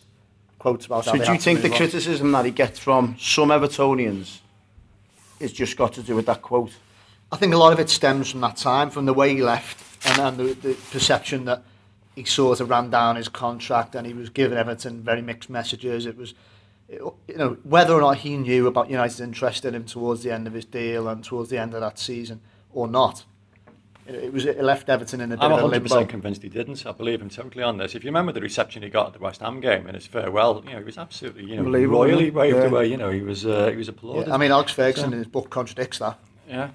quotes 0.58 0.86
about 0.86 1.04
So 1.04 1.16
do 1.16 1.32
you 1.32 1.38
think 1.38 1.62
the 1.62 1.70
on. 1.70 1.76
criticism 1.76 2.32
that 2.32 2.44
he 2.44 2.50
gets 2.50 2.78
from 2.78 3.16
some 3.18 3.50
Evertonians 3.50 4.40
is 5.40 5.52
just 5.52 5.76
got 5.76 5.92
to 5.94 6.02
do 6.02 6.16
with 6.16 6.26
that 6.26 6.42
quote? 6.42 6.72
I 7.30 7.36
think 7.36 7.52
a 7.52 7.56
lot 7.56 7.72
of 7.72 7.80
it 7.80 7.90
stems 7.90 8.30
from 8.30 8.40
that 8.40 8.56
time, 8.56 8.90
from 8.90 9.06
the 9.06 9.14
way 9.14 9.34
he 9.34 9.42
left, 9.42 10.06
and, 10.06 10.18
and 10.20 10.36
the, 10.36 10.54
the 10.54 10.74
perception 10.90 11.44
that 11.46 11.62
he 12.16 12.24
sort 12.24 12.60
of 12.60 12.70
ran 12.70 12.90
down 12.90 13.14
his 13.16 13.28
contract 13.28 13.94
and 13.94 14.06
he 14.06 14.14
was 14.14 14.28
giving 14.30 14.56
Everton 14.58 15.02
very 15.02 15.22
mixed 15.22 15.48
messages. 15.50 16.06
It 16.06 16.16
was, 16.16 16.34
it- 16.88 17.00
you 17.28 17.36
know, 17.36 17.58
whether 17.62 17.92
or 17.94 18.00
not 18.00 18.16
he 18.18 18.36
knew 18.36 18.66
about 18.66 18.90
United's 18.90 19.20
interest 19.20 19.64
in 19.64 19.74
him 19.74 19.84
towards 19.84 20.22
the 20.22 20.32
end 20.32 20.46
of 20.46 20.54
his 20.54 20.64
deal 20.64 21.06
and 21.08 21.22
towards 21.22 21.50
the 21.50 21.58
end 21.58 21.74
of 21.74 21.80
that 21.82 21.98
season 21.98 22.40
or 22.72 22.88
not. 22.88 23.24
It, 24.06 24.14
it 24.14 24.32
was 24.32 24.46
it 24.46 24.62
left 24.62 24.88
Everton 24.88 25.20
in 25.20 25.32
a 25.32 25.36
bit 25.36 25.44
I'm 25.44 25.52
of 25.52 25.58
a 25.58 25.68
100% 25.68 25.70
limbo. 25.90 26.06
convinced 26.06 26.42
he 26.42 26.48
didn't. 26.48 26.86
I 26.86 26.92
believe 26.92 27.20
him 27.20 27.28
totally 27.28 27.62
on 27.64 27.76
this. 27.76 27.94
If 27.94 28.02
you 28.04 28.08
remember 28.08 28.32
the 28.32 28.40
reception 28.40 28.82
he 28.82 28.88
got 28.88 29.08
at 29.08 29.12
the 29.14 29.18
West 29.18 29.40
Ham 29.40 29.60
game 29.60 29.86
and 29.86 29.94
his 29.96 30.06
farewell, 30.06 30.62
you 30.64 30.72
know, 30.72 30.78
he 30.78 30.84
was 30.84 30.96
absolutely, 30.96 31.42
you 31.44 31.56
know, 31.56 31.64
Unbelievable, 31.64 31.98
royally 31.98 32.26
yeah. 32.26 32.30
waved 32.32 32.56
Yeah. 32.56 32.64
away. 32.64 32.86
You 32.86 32.96
know, 32.96 33.10
he 33.10 33.20
was, 33.22 33.44
uh, 33.44 33.68
he 33.68 33.76
was 33.76 33.88
applauded. 33.88 34.28
Yeah, 34.28 34.34
I 34.34 34.36
mean, 34.38 34.52
Alex 34.52 34.72
Ferguson 34.72 35.10
So- 35.10 35.12
in 35.12 35.18
his 35.18 35.26
book 35.26 35.50
contradicts 35.50 35.98
that. 35.98 36.18
yeah, 36.48 36.68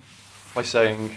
by 0.53 0.61
saying, 0.61 1.15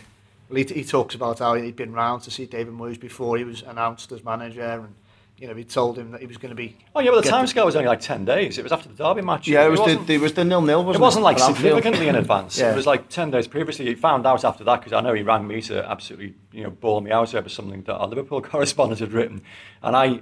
Well, 0.49 0.57
he, 0.63 0.65
he 0.75 0.85
talks 0.85 1.15
about 1.15 1.39
how 1.39 1.55
he'd 1.55 1.77
been 1.77 1.93
round 1.93 2.23
to 2.23 2.31
see 2.31 2.47
David 2.47 2.75
Moyes 2.75 3.01
before 3.01 3.37
he 3.37 3.45
was 3.45 3.63
announced 3.63 4.13
as 4.13 4.23
manager, 4.25 4.63
and 4.63 4.95
you 5.39 5.49
know, 5.49 5.55
he 5.55 5.65
told 5.65 5.99
him 5.99 6.13
that 6.13 6.21
he 6.21 6.27
was 6.27 6.37
going 6.37 6.51
to 6.51 6.55
be. 6.55 6.77
oh 6.95 7.01
yeah, 7.01 7.11
but 7.11 7.25
the 7.25 7.29
time 7.29 7.47
scale 7.49 7.67
was 7.67 7.75
only 7.75 7.89
like 7.89 8.01
10 8.01 8.25
days. 8.25 8.57
It 8.57 8.63
was 8.63 8.71
after 8.71 8.89
the 8.89 8.95
Derby 8.95 9.21
match. 9.23 9.49
Yeah, 9.49 9.67
it 9.67 9.71
was 9.71 9.81
the, 9.81 10.15
it 10.15 10.21
was 10.21 10.33
the 10.35 10.45
nil 10.45 10.61
nil. 10.63 10.85
Wasn't 10.85 11.01
it 11.03 11.05
wasn't 11.05 11.25
like 11.25 11.39
At 11.39 11.49
Anfield. 11.49 11.57
significantly 11.77 12.09
in 12.09 12.15
advance. 12.15 12.57
Yeah. 12.65 12.73
It 12.73 12.77
was 12.77 12.87
like 12.87 13.09
10 13.09 13.33
days 13.33 13.49
previously. 13.49 13.87
He 13.87 13.95
found 13.97 14.27
out 14.27 14.45
after 14.45 14.63
that 14.65 14.81
because 14.81 14.93
I 14.93 15.01
know 15.01 15.13
he 15.13 15.23
rang 15.23 15.47
me 15.49 15.61
to 15.63 15.85
absolutely, 15.91 16.35
you 16.53 16.63
know, 16.63 16.71
bawl 16.71 17.01
me 17.01 17.11
out 17.11 17.35
over 17.35 17.49
something 17.49 17.83
that 17.83 17.95
our 17.97 18.07
Liverpool 18.07 18.41
correspondent 18.53 19.01
had 19.01 19.13
written. 19.13 19.43
And 19.83 19.97
I 19.97 20.21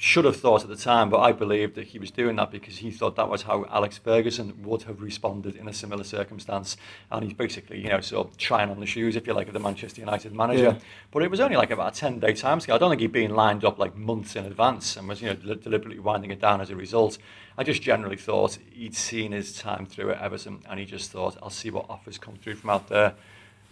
should 0.00 0.24
have 0.24 0.36
thought 0.36 0.62
at 0.62 0.68
the 0.68 0.76
time, 0.76 1.10
but 1.10 1.18
I 1.18 1.32
believed 1.32 1.74
that 1.74 1.88
he 1.88 1.98
was 1.98 2.12
doing 2.12 2.36
that 2.36 2.52
because 2.52 2.76
he 2.78 2.92
thought 2.92 3.16
that 3.16 3.28
was 3.28 3.42
how 3.42 3.64
Alex 3.68 3.98
Ferguson 3.98 4.62
would 4.62 4.84
have 4.84 5.02
responded 5.02 5.56
in 5.56 5.66
a 5.66 5.72
similar 5.72 6.04
circumstance. 6.04 6.76
And 7.10 7.24
he's 7.24 7.32
basically, 7.32 7.80
you 7.80 7.88
know, 7.88 8.00
sort 8.00 8.28
of 8.28 8.36
trying 8.36 8.70
on 8.70 8.78
the 8.78 8.86
shoes, 8.86 9.16
if 9.16 9.26
you 9.26 9.32
like, 9.32 9.48
of 9.48 9.54
the 9.54 9.58
Manchester 9.58 10.00
United 10.00 10.32
manager. 10.32 10.62
Yeah. 10.62 10.78
But 11.10 11.24
it 11.24 11.32
was 11.32 11.40
only 11.40 11.56
like 11.56 11.72
about 11.72 11.96
a 11.96 11.98
10 11.98 12.20
day 12.20 12.32
timescale. 12.32 12.74
I 12.74 12.78
don't 12.78 12.90
think 12.90 13.00
he'd 13.00 13.10
been 13.10 13.34
lined 13.34 13.64
up 13.64 13.80
like 13.80 13.96
months 13.96 14.36
in 14.36 14.44
advance 14.44 14.96
and 14.96 15.08
was, 15.08 15.20
you 15.20 15.30
know, 15.30 15.34
del- 15.34 15.56
deliberately 15.56 15.98
winding 15.98 16.30
it 16.30 16.40
down 16.40 16.60
as 16.60 16.70
a 16.70 16.76
result. 16.76 17.18
I 17.56 17.64
just 17.64 17.82
generally 17.82 18.16
thought 18.16 18.56
he'd 18.70 18.94
seen 18.94 19.32
his 19.32 19.58
time 19.58 19.84
through 19.84 20.12
at 20.12 20.22
Everton 20.22 20.62
and 20.70 20.78
he 20.78 20.86
just 20.86 21.10
thought, 21.10 21.36
I'll 21.42 21.50
see 21.50 21.70
what 21.70 21.86
offers 21.90 22.18
come 22.18 22.36
through 22.36 22.54
from 22.54 22.70
out 22.70 22.86
there. 22.86 23.14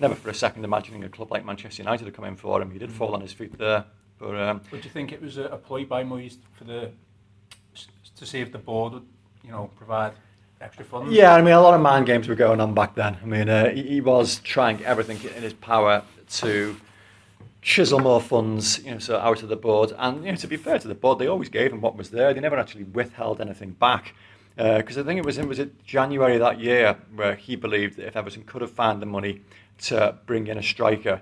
Never 0.00 0.16
for 0.16 0.30
a 0.30 0.35
second 0.35 0.64
imagining 0.64 1.04
a 1.04 1.09
club 1.09 1.30
like 1.30 1.45
Manchester 1.45 1.83
United 1.83 2.04
to 2.04 2.11
come 2.11 2.25
in 2.25 2.35
for 2.35 2.61
him. 2.61 2.73
He 2.73 2.80
did 2.80 2.90
mm. 2.90 2.95
fall 2.95 3.14
on 3.14 3.21
his 3.21 3.33
feet 3.33 3.56
there. 3.56 3.85
But 4.19 4.35
um, 4.37 4.61
But 4.71 4.83
do 4.83 4.89
you 4.89 4.93
think 4.93 5.13
it 5.13 5.21
was 5.21 5.39
a, 5.39 5.45
a 5.45 5.57
ploy 5.57 5.85
by 5.85 6.05
Moyes 6.05 6.37
for 6.55 6.65
the 6.65 6.91
to 8.17 8.27
see 8.27 8.41
if 8.41 8.51
the 8.51 8.59
board 8.59 8.95
would, 8.95 9.07
you 9.45 9.51
know, 9.51 9.71
provide 9.77 10.13
extra 10.61 10.85
funds? 10.85 11.13
Yeah, 11.13 11.35
I 11.35 11.43
mean, 11.43 11.53
a 11.53 11.61
lot 11.61 11.75
of 11.75 11.81
mind 11.81 12.07
games 12.07 12.29
were 12.29 12.35
going 12.35 12.61
on 12.61 12.75
back 12.75 12.95
then. 12.95 13.19
I 13.23 13.27
mean, 13.27 13.49
uh, 13.49 13.71
he, 13.71 13.83
he 13.83 14.01
was 14.01 14.39
trying 14.39 14.83
everything 14.85 15.19
in 15.37 15.43
his 15.43 15.53
power 15.53 16.03
to 16.31 16.77
chisel 17.63 17.99
more 17.99 18.21
funds, 18.21 18.83
you 18.85 18.93
know, 18.93 18.99
so 18.99 19.19
out 19.19 19.43
of 19.43 19.49
the 19.49 19.57
board. 19.57 19.93
And 19.99 20.25
you 20.25 20.33
know, 20.33 20.37
to 20.37 20.47
be 20.47 20.57
fair 20.57 20.79
to 20.79 20.89
the 20.89 20.95
board, 20.95 21.19
they 21.19 21.27
always 21.27 21.49
gave 21.49 21.73
him 21.73 21.81
what 21.81 21.97
was 21.97 22.11
there. 22.11 22.33
They 22.33 22.41
never 22.41 22.59
actually 22.59 22.85
withheld 22.85 23.41
anything 23.41 23.73
back. 23.73 24.15
Because 24.57 24.97
I 24.97 25.03
think 25.03 25.19
it 25.19 25.27
was 25.27 25.37
in 25.37 25.49
was 25.49 25.59
it 25.59 25.85
January 25.85 26.39
that 26.39 26.59
year 26.59 26.97
where 27.15 27.35
he 27.35 27.57
believed 27.57 27.97
that 27.97 28.07
if 28.07 28.17
Everton 28.17 28.45
could 28.45 28.63
have 28.63 28.71
found 28.71 29.03
the 29.03 29.07
money 29.07 29.43
to 29.83 30.17
bring 30.25 30.47
in 30.47 30.57
a 30.57 30.63
striker, 30.63 31.21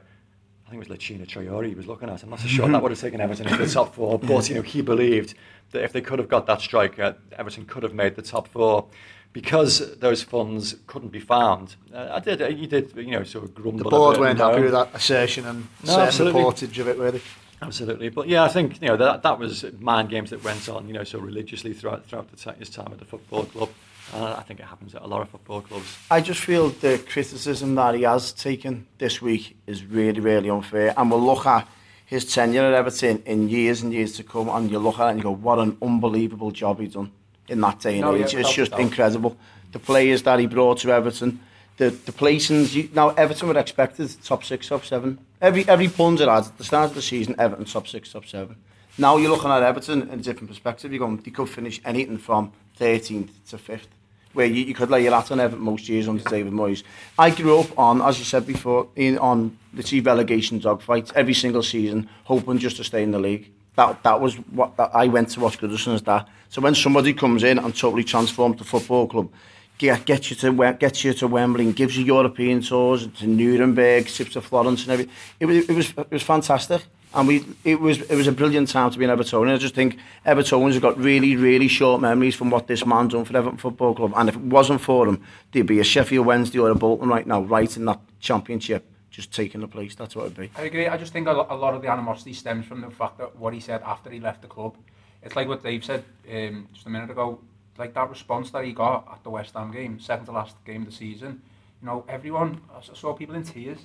I 0.66 0.70
think 0.70 0.82
it 0.82 0.88
was 0.88 0.98
Lacina 0.98 1.26
Traore 1.26 1.68
he 1.68 1.74
was 1.74 1.86
looking 1.86 2.08
at. 2.08 2.22
I'm 2.22 2.30
not 2.30 2.40
so 2.40 2.48
sure 2.48 2.68
that 2.68 2.82
would 2.82 2.90
have 2.90 3.00
taken 3.00 3.20
Everton 3.20 3.46
into 3.48 3.64
the 3.64 3.70
top 3.72 3.94
four, 3.94 4.18
but 4.18 4.48
you 4.48 4.54
know 4.56 4.62
he 4.62 4.80
believed 4.82 5.34
that 5.72 5.84
if 5.84 5.92
they 5.92 6.00
could 6.00 6.18
have 6.18 6.28
got 6.28 6.46
that 6.46 6.60
striker, 6.60 7.16
Everton 7.36 7.66
could 7.66 7.82
have 7.82 7.94
made 7.94 8.16
the 8.16 8.22
top 8.22 8.48
four. 8.48 8.86
because 9.34 9.96
those 9.98 10.22
funds 10.22 10.76
couldn't 10.86 11.10
be 11.10 11.18
found, 11.18 11.74
uh, 11.92 12.08
I 12.12 12.20
did, 12.20 12.40
uh, 12.40 12.46
you 12.46 12.68
did, 12.68 12.94
you 12.96 13.10
know, 13.10 13.24
sort 13.24 13.44
of 13.44 13.52
grumble. 13.54 13.82
The 13.82 13.90
board 13.90 14.18
weren't 14.18 14.38
happy 14.38 14.62
with 14.62 14.70
that 14.72 14.90
assertion 14.94 15.44
and 15.44 15.66
No, 15.84 16.08
certain 16.08 16.32
reportage 16.32 16.78
of 16.78 16.86
it, 16.88 16.96
were 16.96 17.10
they? 17.10 17.20
Absolutely, 17.60 18.10
but 18.10 18.28
yeah, 18.28 18.44
I 18.44 18.48
think 18.48 18.80
you 18.80 18.88
know 18.88 18.96
that 18.96 19.22
that 19.22 19.38
was 19.38 19.64
mind 19.80 20.08
games 20.10 20.30
that 20.30 20.44
went 20.44 20.68
on, 20.68 20.86
you 20.86 20.92
know, 20.94 21.02
so 21.04 21.18
religiously 21.18 21.72
throughout 21.72 22.06
throughout 22.06 22.30
the 22.30 22.36
ti 22.36 22.50
his 22.58 22.70
time 22.70 22.88
at 22.92 22.98
the 22.98 23.04
football 23.04 23.44
club. 23.44 23.70
Uh, 24.14 24.36
I 24.38 24.42
think 24.42 24.60
it 24.60 24.66
happens 24.66 24.94
at 24.94 25.02
a 25.02 25.06
lot 25.06 25.22
of 25.22 25.28
football 25.28 25.60
clubs. 25.60 25.98
I 26.08 26.20
just 26.20 26.40
feel 26.40 26.68
the 26.68 26.98
criticism 26.98 27.74
that 27.74 27.96
he 27.96 28.02
has 28.02 28.32
taken 28.32 28.86
this 28.98 29.20
week 29.20 29.56
is 29.66 29.84
really, 29.84 30.20
really 30.20 30.48
unfair. 30.48 30.94
And 30.96 31.10
we'll 31.10 31.20
look 31.20 31.46
at 31.46 31.66
his 32.06 32.24
tenure 32.32 32.62
at 32.62 32.74
Everton 32.74 33.22
in 33.26 33.48
years 33.48 33.82
and 33.82 33.92
years 33.92 34.12
to 34.16 34.22
come, 34.22 34.48
and 34.50 34.70
you 34.70 34.78
look 34.78 35.00
at 35.00 35.06
it 35.06 35.10
and 35.10 35.18
you 35.18 35.24
go, 35.24 35.32
what 35.32 35.58
an 35.58 35.76
unbelievable 35.82 36.52
job 36.52 36.78
he's 36.78 36.92
done 36.92 37.10
in 37.48 37.60
that 37.62 37.80
day 37.80 37.94
and 37.94 38.02
No, 38.02 38.14
age. 38.14 38.34
without 38.34 38.40
it's 38.40 38.54
just 38.54 38.72
incredible. 38.74 39.36
The 39.72 39.80
players 39.80 40.22
that 40.22 40.38
he 40.38 40.46
brought 40.46 40.78
to 40.78 40.92
Everton, 40.92 41.40
the, 41.76 41.90
the 41.90 42.12
placings. 42.12 42.72
You, 42.72 42.88
now, 42.94 43.08
Everton 43.10 43.48
were 43.48 43.58
expected 43.58 44.14
top 44.22 44.44
six, 44.44 44.68
top 44.68 44.84
seven. 44.84 45.18
Every 45.40 45.68
every 45.68 45.88
punter 45.88 46.30
had 46.30 46.44
at 46.44 46.56
the 46.56 46.62
start 46.62 46.90
of 46.90 46.94
the 46.94 47.02
season, 47.02 47.34
Everton 47.36 47.64
top 47.64 47.88
six, 47.88 48.12
top 48.12 48.26
seven. 48.26 48.54
Now 48.96 49.16
you're 49.16 49.30
looking 49.32 49.50
at 49.50 49.62
Everton 49.64 50.02
in 50.02 50.20
a 50.20 50.22
different 50.22 50.48
perspective. 50.50 50.92
You're 50.92 51.00
going, 51.00 51.16
they 51.16 51.32
could 51.32 51.48
finish 51.48 51.80
anything 51.84 52.18
from 52.18 52.52
13th 52.78 53.30
to 53.50 53.56
5th 53.56 53.88
where 54.34 54.46
you, 54.46 54.64
you 54.64 54.74
could 54.74 54.90
lay 54.90 55.02
your 55.02 55.14
hat 55.14 55.30
on 55.32 55.40
Everton 55.40 55.64
most 55.64 55.88
years 55.88 56.08
under 56.08 56.22
David 56.24 56.52
Moyes. 56.52 56.82
I 57.18 57.30
grew 57.30 57.60
up 57.60 57.78
on, 57.78 58.02
as 58.02 58.18
you 58.18 58.24
said 58.24 58.46
before, 58.46 58.88
in 58.96 59.18
on 59.18 59.56
the 59.72 59.82
two 59.82 60.02
relegation 60.02 60.60
dogfights 60.60 61.12
every 61.14 61.34
single 61.34 61.62
season, 61.62 62.08
hoping 62.24 62.58
just 62.58 62.76
to 62.76 62.84
stay 62.84 63.02
in 63.02 63.12
the 63.12 63.18
league. 63.18 63.50
That 63.76 64.02
that 64.02 64.20
was 64.20 64.34
what 64.36 64.76
that, 64.76 64.90
I 64.94 65.06
went 65.08 65.30
to 65.30 65.40
watch 65.40 65.58
Goodison 65.58 65.94
as 65.94 66.02
that. 66.02 66.28
So 66.48 66.60
when 66.60 66.74
somebody 66.74 67.12
comes 67.14 67.42
in 67.42 67.58
and 67.58 67.74
totally 67.74 68.04
transforms 68.04 68.58
the 68.58 68.64
football 68.64 69.08
club, 69.08 69.30
get, 69.78 70.04
get 70.04 70.30
you 70.30 70.36
to 70.36 70.72
gets 70.74 71.02
you 71.02 71.12
to 71.14 71.26
Wembley 71.26 71.66
and 71.66 71.74
gives 71.74 71.96
you 71.96 72.04
European 72.04 72.60
tours 72.60 73.06
to 73.06 73.26
Nuremberg, 73.26 74.06
trips 74.06 74.34
to 74.34 74.40
Florence 74.40 74.82
and 74.82 74.92
everything. 74.92 75.14
It 75.40 75.46
was 75.46 75.68
it 75.68 75.74
was 75.74 75.90
it 75.96 76.10
was 76.10 76.22
fantastic. 76.22 76.82
And 77.14 77.28
we, 77.28 77.44
it 77.62 77.80
was 77.80 78.00
it 78.02 78.16
was 78.16 78.26
a 78.26 78.32
brilliant 78.32 78.68
time 78.68 78.90
to 78.90 78.98
be 78.98 79.04
an 79.04 79.10
Evertonian. 79.16 79.54
I 79.54 79.58
just 79.58 79.74
think 79.74 79.98
Evertonians 80.26 80.72
have 80.72 80.82
got 80.82 80.98
really, 80.98 81.36
really 81.36 81.68
short 81.68 82.00
memories 82.00 82.34
from 82.34 82.50
what 82.50 82.66
this 82.66 82.84
man 82.84 83.06
done 83.08 83.24
for 83.24 83.36
Everton 83.36 83.56
Football 83.56 83.94
Club. 83.94 84.12
And 84.16 84.28
if 84.28 84.34
it 84.34 84.42
wasn't 84.42 84.80
for 84.80 85.06
him, 85.06 85.22
there'd 85.52 85.66
be 85.66 85.78
a 85.78 85.84
Sheffield 85.84 86.26
Wednesday 86.26 86.58
or 86.58 86.70
a 86.70 86.74
Bolton 86.74 87.08
right 87.08 87.26
now, 87.26 87.42
right 87.42 87.76
in 87.76 87.84
that 87.84 88.00
championship, 88.18 88.84
just 89.10 89.32
taking 89.32 89.60
the 89.60 89.68
place. 89.68 89.94
That's 89.94 90.16
what 90.16 90.26
it'd 90.26 90.36
be. 90.36 90.50
I 90.56 90.62
agree. 90.62 90.88
I 90.88 90.96
just 90.96 91.12
think 91.12 91.28
a 91.28 91.32
lot 91.32 91.74
of 91.74 91.82
the 91.82 91.88
animosity 91.88 92.32
stems 92.32 92.66
from 92.66 92.80
the 92.80 92.90
fact 92.90 93.18
that 93.18 93.36
what 93.36 93.54
he 93.54 93.60
said 93.60 93.82
after 93.82 94.10
he 94.10 94.18
left 94.18 94.42
the 94.42 94.48
club. 94.48 94.76
It's 95.22 95.36
like 95.36 95.46
what 95.46 95.62
Dave 95.62 95.84
said 95.84 96.04
um, 96.30 96.68
just 96.72 96.86
a 96.86 96.90
minute 96.90 97.10
ago. 97.10 97.38
Like 97.78 97.94
that 97.94 98.10
response 98.10 98.50
that 98.50 98.64
he 98.64 98.72
got 98.72 99.08
at 99.12 99.22
the 99.22 99.30
West 99.30 99.54
Ham 99.54 99.70
game, 99.70 100.00
second 100.00 100.26
to 100.26 100.32
last 100.32 100.56
game 100.64 100.82
of 100.82 100.88
the 100.88 100.94
season. 100.94 101.42
You 101.80 101.86
know, 101.86 102.04
everyone 102.08 102.60
I 102.76 102.80
saw 102.94 103.12
people 103.14 103.36
in 103.36 103.44
tears. 103.44 103.78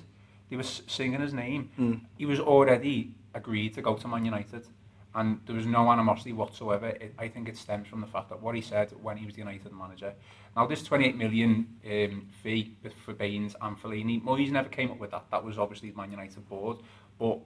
They 0.48 0.56
were 0.56 0.64
singing 0.64 1.20
his 1.20 1.32
name. 1.32 2.02
He 2.18 2.26
was 2.26 2.40
already 2.40 3.14
agreed 3.34 3.74
to 3.74 3.82
go 3.82 3.94
to 3.94 4.08
Man 4.08 4.24
United, 4.24 4.66
and 5.14 5.40
there 5.46 5.56
was 5.56 5.66
no 5.66 5.90
animosity 5.90 6.32
whatsoever. 6.32 6.88
It, 6.88 7.14
I 7.18 7.28
think 7.28 7.48
it 7.48 7.56
stems 7.56 7.88
from 7.88 8.00
the 8.00 8.06
fact 8.06 8.28
that 8.28 8.40
what 8.40 8.54
he 8.54 8.60
said 8.60 8.92
when 9.02 9.16
he 9.16 9.26
was 9.26 9.34
the 9.34 9.40
United 9.40 9.72
manager. 9.72 10.14
Now, 10.56 10.66
this 10.66 10.82
28 10.82 11.16
million 11.16 11.66
um, 11.86 12.28
fee 12.42 12.76
for 13.04 13.12
Baines 13.14 13.54
and 13.60 13.80
Fellaini, 13.80 14.22
Moyes 14.22 14.50
never 14.50 14.68
came 14.68 14.90
up 14.90 14.98
with 14.98 15.10
that. 15.12 15.24
That 15.30 15.44
was 15.44 15.58
obviously 15.58 15.90
the 15.90 15.96
Man 15.96 16.10
United 16.10 16.48
board, 16.48 16.78
but 17.18 17.38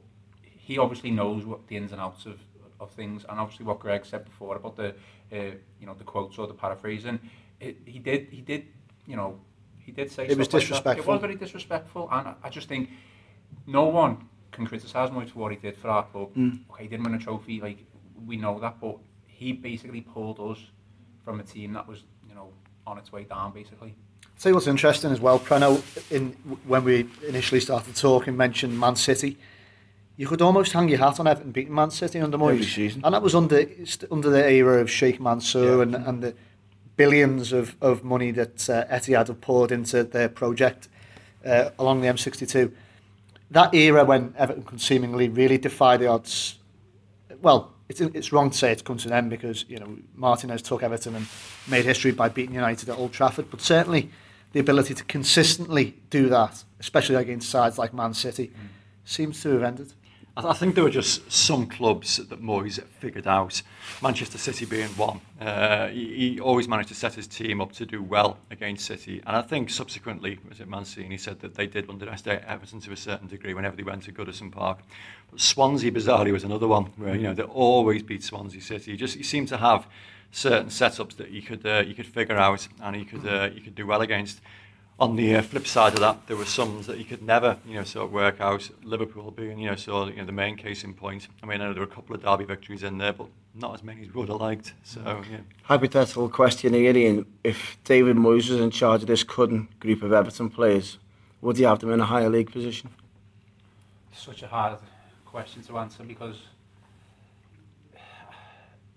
he 0.42 0.78
obviously 0.78 1.10
knows 1.10 1.44
what 1.44 1.66
the 1.68 1.76
ins 1.76 1.92
and 1.92 2.00
outs 2.00 2.26
of, 2.26 2.40
of 2.80 2.90
things, 2.92 3.24
and 3.28 3.38
obviously 3.38 3.66
what 3.66 3.78
Greg 3.78 4.04
said 4.04 4.24
before 4.24 4.56
about 4.56 4.76
the, 4.76 4.94
uh, 5.32 5.54
you 5.80 5.86
know, 5.86 5.94
the 5.94 6.04
quotes 6.04 6.38
or 6.38 6.46
the 6.46 6.54
paraphrasing. 6.54 7.18
It, 7.60 7.78
he 7.84 7.98
did, 7.98 8.28
he 8.30 8.40
did, 8.40 8.66
you 9.06 9.16
know, 9.16 9.38
he 9.78 9.92
did 9.92 10.10
say 10.10 10.26
It 10.26 10.38
was 10.38 10.48
stuff 10.48 10.84
like. 10.84 10.98
It 10.98 11.06
was 11.06 11.20
very 11.20 11.36
disrespectful, 11.36 12.08
and 12.10 12.28
I, 12.28 12.34
I 12.44 12.48
just 12.48 12.68
think 12.68 12.90
no 13.66 13.84
one 13.84 14.28
can 14.54 14.66
criticise 14.66 15.10
Moyes 15.10 15.30
for 15.30 15.40
what 15.40 15.52
he 15.52 15.58
did 15.58 15.76
for 15.76 15.88
our 15.88 16.04
club. 16.04 16.30
Okay, 16.36 16.84
he 16.84 16.88
didn't 16.88 17.04
win 17.04 17.14
a 17.14 17.18
trophy, 17.18 17.60
like 17.60 17.78
we 18.26 18.36
know 18.36 18.58
that, 18.60 18.80
but 18.80 18.98
he 19.26 19.52
basically 19.52 20.00
pulled 20.00 20.40
us 20.40 20.58
from 21.24 21.40
a 21.40 21.42
team 21.42 21.72
that 21.72 21.86
was, 21.86 22.04
you 22.28 22.34
know, 22.34 22.48
on 22.86 22.98
its 22.98 23.12
way 23.12 23.24
down, 23.24 23.52
basically. 23.52 23.94
Tell 24.38 24.50
you 24.50 24.54
what's 24.54 24.66
interesting 24.66 25.12
as 25.12 25.20
well, 25.20 25.38
Preno, 25.38 25.82
in, 26.10 26.32
when 26.66 26.84
we 26.84 27.08
initially 27.26 27.60
started 27.60 27.94
talking, 27.96 28.36
mentioned 28.36 28.78
Man 28.78 28.96
City. 28.96 29.36
You 30.16 30.26
could 30.28 30.42
almost 30.42 30.72
hang 30.72 30.88
your 30.88 30.98
hat 30.98 31.18
on 31.18 31.26
Everton 31.26 31.50
beating 31.50 31.74
Man 31.74 31.90
City 31.90 32.20
under 32.20 32.38
Moyes. 32.38 32.52
Every 32.52 32.66
season. 32.66 33.00
And 33.04 33.14
that 33.14 33.22
was 33.22 33.34
under 33.34 33.66
under 34.10 34.30
the 34.30 34.48
era 34.48 34.80
of 34.80 34.90
Sheikh 34.90 35.20
Mansour 35.20 35.82
and, 35.82 35.94
and 35.94 36.22
the 36.22 36.34
billions 36.96 37.52
of, 37.52 37.76
of 37.80 38.04
money 38.04 38.30
that 38.30 38.68
uh, 38.70 38.84
Etihad 38.86 39.26
have 39.26 39.40
poured 39.40 39.72
into 39.72 40.04
their 40.04 40.28
project 40.28 40.88
uh, 41.44 41.70
along 41.78 42.00
the 42.00 42.06
M62. 42.06 42.72
That 43.54 43.72
era 43.72 44.04
when 44.04 44.34
Everton 44.36 44.64
could 44.64 44.80
seemingly 44.80 45.28
really 45.28 45.58
defy 45.58 45.96
the 45.96 46.08
odds, 46.08 46.58
well, 47.40 47.72
it's, 47.88 48.00
it's 48.00 48.32
wrong 48.32 48.50
to 48.50 48.58
say 48.58 48.72
it's 48.72 48.82
come 48.82 48.96
to 48.98 49.06
an 49.06 49.14
end 49.14 49.30
because, 49.30 49.64
you 49.68 49.78
know, 49.78 49.96
Martinez 50.16 50.60
took 50.60 50.82
Everton 50.82 51.14
and 51.14 51.26
made 51.68 51.84
history 51.84 52.10
by 52.10 52.28
beating 52.28 52.56
United 52.56 52.88
at 52.88 52.98
Old 52.98 53.12
Trafford, 53.12 53.50
but 53.52 53.60
certainly 53.60 54.10
the 54.52 54.58
ability 54.58 54.94
to 54.94 55.04
consistently 55.04 55.94
do 56.10 56.28
that, 56.30 56.64
especially 56.80 57.14
against 57.14 57.48
sides 57.48 57.78
like 57.78 57.94
Man 57.94 58.12
City, 58.12 58.48
mm. 58.48 58.68
seems 59.04 59.40
to 59.42 59.50
have 59.50 59.62
ended. 59.62 59.92
I, 60.36 60.40
th- 60.40 60.50
I 60.52 60.56
think 60.56 60.74
there 60.74 60.82
were 60.82 60.90
just 60.90 61.30
some 61.30 61.68
clubs 61.68 62.16
that 62.16 62.42
Moyes 62.42 62.82
figured 62.98 63.26
out. 63.26 63.62
Manchester 64.02 64.36
City 64.36 64.64
being 64.64 64.88
one. 64.90 65.20
Uh, 65.40 65.88
he, 65.88 66.32
he 66.32 66.40
always 66.40 66.66
managed 66.66 66.88
to 66.88 66.94
set 66.96 67.14
his 67.14 67.28
team 67.28 67.60
up 67.60 67.70
to 67.72 67.86
do 67.86 68.02
well 68.02 68.38
against 68.50 68.84
City, 68.84 69.22
and 69.26 69.36
I 69.36 69.42
think 69.42 69.70
subsequently, 69.70 70.40
was 70.48 70.58
it 70.58 70.66
Mancini 70.66 71.10
he 71.10 71.18
said 71.18 71.38
that 71.40 71.54
they 71.54 71.68
did 71.68 71.88
underestimate 71.88 72.42
Everton 72.48 72.80
to 72.80 72.92
a 72.92 72.96
certain 72.96 73.28
degree 73.28 73.54
whenever 73.54 73.76
they 73.76 73.84
went 73.84 74.02
to 74.04 74.12
Goodison 74.12 74.50
Park. 74.50 74.80
But 75.30 75.40
Swansea, 75.40 75.92
bizarrely, 75.92 76.32
was 76.32 76.42
another 76.42 76.66
one 76.66 76.86
where 76.96 77.14
you 77.14 77.22
know 77.22 77.34
they 77.34 77.44
always 77.44 78.02
beat 78.02 78.24
Swansea 78.24 78.60
City. 78.60 78.90
He 78.92 78.96
just 78.96 79.16
he 79.16 79.22
seemed 79.22 79.46
to 79.48 79.58
have 79.58 79.86
certain 80.32 80.68
setups 80.68 81.16
that 81.16 81.30
you 81.30 81.42
could 81.42 81.64
uh, 81.64 81.84
you 81.86 81.94
could 81.94 82.06
figure 82.06 82.36
out 82.36 82.66
and 82.82 82.96
you 82.96 83.04
could 83.04 83.24
uh, 83.24 83.50
you 83.54 83.60
could 83.60 83.76
do 83.76 83.86
well 83.86 84.00
against. 84.00 84.40
On 85.00 85.16
the 85.16 85.34
uh, 85.34 85.42
flip 85.42 85.66
side 85.66 85.94
of 85.94 86.00
that, 86.00 86.26
there 86.28 86.36
were 86.36 86.44
some 86.44 86.82
that 86.82 86.98
you 86.98 87.04
could 87.04 87.22
never, 87.22 87.58
you 87.66 87.74
know, 87.74 87.82
sort 87.82 88.06
of 88.06 88.12
work 88.12 88.40
out. 88.40 88.70
Liverpool 88.84 89.32
being, 89.32 89.58
you 89.58 89.68
know, 89.68 89.74
sort 89.74 90.08
of, 90.08 90.14
you 90.14 90.20
know, 90.20 90.26
the 90.26 90.32
main 90.32 90.56
case 90.56 90.84
in 90.84 90.94
point. 90.94 91.26
I 91.42 91.46
mean, 91.46 91.60
I 91.60 91.66
know 91.66 91.72
there 91.72 91.82
were 91.82 91.90
a 91.90 91.94
couple 91.94 92.14
of 92.14 92.22
derby 92.22 92.44
victories 92.44 92.84
in 92.84 92.98
there, 92.98 93.12
but 93.12 93.26
not 93.56 93.74
as 93.74 93.82
many 93.82 94.02
as 94.02 94.14
we 94.14 94.20
would 94.20 94.28
have 94.28 94.40
liked. 94.40 94.72
So, 94.84 95.00
yeah. 95.28 95.38
Hypothetical 95.64 96.28
question 96.28 96.74
here, 96.74 96.96
Ian. 96.96 97.26
If 97.42 97.76
David 97.82 98.16
Moyes 98.16 98.48
was 98.50 98.60
in 98.60 98.70
charge 98.70 99.02
of 99.02 99.08
this 99.08 99.24
current 99.24 99.80
group 99.80 100.02
of 100.02 100.12
Everton 100.12 100.48
players, 100.48 100.98
would 101.40 101.56
he 101.56 101.64
have 101.64 101.80
them 101.80 101.90
in 101.90 102.00
a 102.00 102.06
higher 102.06 102.28
league 102.28 102.52
position? 102.52 102.90
such 104.16 104.42
a 104.42 104.46
hard 104.46 104.78
question 105.26 105.62
to 105.62 105.76
answer 105.76 106.02
because 106.04 106.36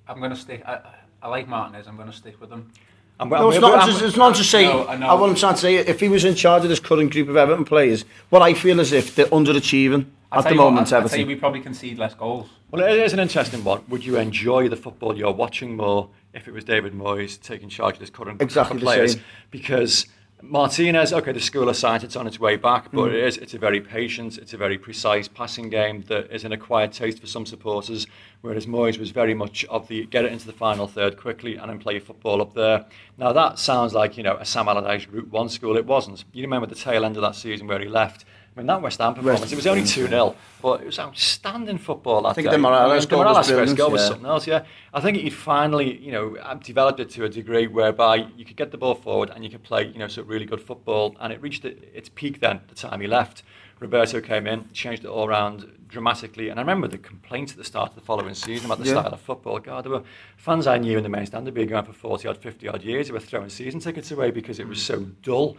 I'm 0.07 0.19
going 0.19 0.31
to 0.31 0.37
stick. 0.37 0.63
I, 0.65 0.79
I 1.21 1.27
like 1.27 1.47
Martinez. 1.47 1.87
I'm 1.87 1.95
going 1.97 2.09
to 2.09 2.15
stick 2.15 2.39
with 2.39 2.49
him. 2.49 2.71
I'm, 3.19 3.29
No, 3.29 3.47
it's 3.49 3.55
I'm- 3.55 3.61
not, 3.61 3.79
I'm- 3.79 3.89
just, 3.89 4.01
it's 4.03 4.17
not 4.17 4.35
just 4.35 4.51
saying. 4.51 4.69
No, 4.69 4.87
I 4.87 4.95
know. 4.95 5.15
What 5.15 5.29
I'm 5.29 5.35
trying 5.35 5.55
to 5.55 5.59
say, 5.59 5.75
if 5.75 5.99
he 5.99 6.07
was 6.09 6.23
in 6.23 6.35
charge 6.35 6.63
of 6.63 6.69
this 6.69 6.79
current 6.79 7.11
group 7.11 7.29
of 7.29 7.37
Everton 7.37 7.65
players, 7.65 8.05
what 8.29 8.41
I 8.41 8.53
feel 8.53 8.79
is 8.79 8.91
if 8.93 9.15
they're 9.15 9.25
underachieving 9.27 10.05
I'll 10.31 10.39
at 10.39 10.45
the 10.45 10.53
you 10.53 10.59
what, 10.61 10.65
moment, 10.71 10.87
I'll, 10.93 10.99
I'll 10.99 11.05
Everton. 11.05 11.27
we 11.27 11.35
probably 11.35 11.61
concede 11.61 11.97
less 11.97 12.13
goals. 12.13 12.49
Well, 12.69 12.83
it 12.83 12.99
is 12.99 13.13
an 13.13 13.19
interesting 13.19 13.63
one. 13.63 13.81
Would 13.87 14.05
you 14.05 14.17
enjoy 14.17 14.67
the 14.69 14.75
football 14.75 15.17
you're 15.17 15.31
watching 15.31 15.75
more 15.77 16.09
if 16.33 16.47
it 16.47 16.53
was 16.53 16.63
David 16.65 16.93
Moyes 16.93 17.41
taking 17.41 17.69
charge 17.69 17.95
of 17.95 18.01
this 18.01 18.09
current 18.09 18.37
group 18.39 18.55
of 18.55 18.79
players? 18.79 19.13
same. 19.13 19.21
Because 19.49 20.05
Martinez, 20.49 21.11
okay, 21.11 21.33
the 21.33 21.41
school 21.41 21.67
of 21.67 21.75
science, 21.75 22.03
it's 22.03 22.15
on 22.15 22.25
its 22.25 22.39
way 22.39 22.55
back, 22.55 22.89
but 22.93 23.09
Mm. 23.09 23.13
it 23.13 23.23
is, 23.25 23.37
it's 23.37 23.53
a 23.53 23.57
very 23.57 23.81
patient, 23.81 24.37
it's 24.37 24.53
a 24.53 24.57
very 24.57 24.77
precise 24.77 25.27
passing 25.27 25.69
game 25.69 26.03
that 26.07 26.31
is 26.33 26.45
an 26.45 26.53
acquired 26.53 26.93
taste 26.93 27.19
for 27.19 27.27
some 27.27 27.45
supporters, 27.45 28.07
whereas 28.41 28.65
Moyes 28.65 28.97
was 28.97 29.11
very 29.11 29.33
much 29.33 29.65
of 29.65 29.89
the 29.89 30.05
get 30.05 30.23
it 30.23 30.31
into 30.31 30.47
the 30.47 30.53
final 30.53 30.87
third 30.87 31.17
quickly 31.17 31.57
and 31.57 31.69
then 31.69 31.79
play 31.79 31.93
your 31.93 32.01
football 32.01 32.41
up 32.41 32.53
there. 32.53 32.85
Now 33.17 33.33
that 33.33 33.59
sounds 33.59 33.93
like, 33.93 34.15
you 34.15 34.23
know, 34.23 34.37
a 34.37 34.45
Sam 34.45 34.69
Allardyce 34.69 35.07
Route 35.09 35.29
1 35.29 35.49
school. 35.49 35.75
It 35.75 35.85
wasn't. 35.85 36.23
You 36.31 36.43
remember 36.43 36.67
the 36.67 36.75
tail 36.75 37.03
end 37.03 37.17
of 37.17 37.23
that 37.23 37.35
season 37.35 37.67
where 37.67 37.79
he 37.79 37.89
left. 37.89 38.23
I 38.57 38.61
mean, 38.61 38.67
that 38.67 38.81
West 38.81 38.97
Ham 38.97 39.13
performance, 39.13 39.51
it 39.51 39.55
was 39.55 39.67
only 39.67 39.83
2 39.85 40.07
0, 40.07 40.35
but 40.63 40.81
it 40.81 40.87
was 40.87 40.97
outstanding 40.97 41.77
football 41.77 42.23
that 42.23 42.29
I 42.29 42.33
think 42.33 42.47
day. 42.49 42.57
the 42.57 42.63
Mirallas 42.63 43.07
the 43.07 43.15
Mirallas 43.15 43.47
first 43.47 43.77
goal 43.77 43.91
was 43.91 44.07
something 44.07 44.25
else, 44.25 44.47
yeah. 44.47 44.65
I 44.95 44.99
think 44.99 45.17
he'd 45.17 45.29
finally, 45.29 45.99
you 45.99 46.11
know, 46.11 46.35
uh, 46.37 46.55
developed 46.55 46.99
it 46.99 47.11
to 47.11 47.25
a 47.25 47.29
degree 47.29 47.67
whereby 47.67 48.15
you 48.35 48.45
could 48.45 48.57
get 48.57 48.71
the 48.71 48.77
ball 48.79 48.95
forward 48.95 49.29
and 49.29 49.43
you 49.43 49.51
could 49.51 49.61
play, 49.61 49.85
you 49.85 49.99
know, 49.99 50.07
sort 50.07 50.25
of 50.25 50.29
really 50.29 50.45
good 50.45 50.59
football. 50.59 51.15
And 51.19 51.31
it 51.31 51.39
reached 51.39 51.65
its 51.65 52.09
peak 52.09 52.39
then, 52.39 52.61
the 52.67 52.73
time 52.73 52.99
he 52.99 53.05
left. 53.05 53.43
Roberto 53.79 54.21
came 54.21 54.47
in, 54.47 54.67
changed 54.73 55.05
it 55.05 55.07
all 55.07 55.27
around 55.27 55.71
dramatically. 55.87 56.49
And 56.49 56.59
I 56.59 56.63
remember 56.63 56.87
the 56.87 56.97
complaints 56.97 57.51
at 57.51 57.59
the 57.59 57.63
start 57.63 57.89
of 57.89 57.95
the 57.95 58.01
following 58.01 58.33
season 58.33 58.65
about 58.65 58.79
the 58.79 58.85
Yeah. 58.85 59.01
style 59.01 59.13
of 59.13 59.21
football. 59.21 59.59
God, 59.59 59.83
there 59.85 59.91
were 59.91 60.01
fans 60.35 60.65
I 60.65 60.79
knew 60.79 60.97
in 60.97 61.03
the 61.03 61.09
main 61.09 61.27
stand 61.27 61.45
had 61.45 61.53
been 61.53 61.67
going 61.67 61.85
for 61.85 61.93
40 61.93 62.27
odd, 62.27 62.37
50 62.37 62.67
odd 62.67 62.81
years 62.81 63.07
who 63.09 63.13
were 63.13 63.19
throwing 63.19 63.49
season 63.49 63.79
tickets 63.79 64.09
away 64.09 64.31
because 64.31 64.57
it 64.59 64.67
was 64.67 64.81
so 64.81 65.01
dull. 65.21 65.57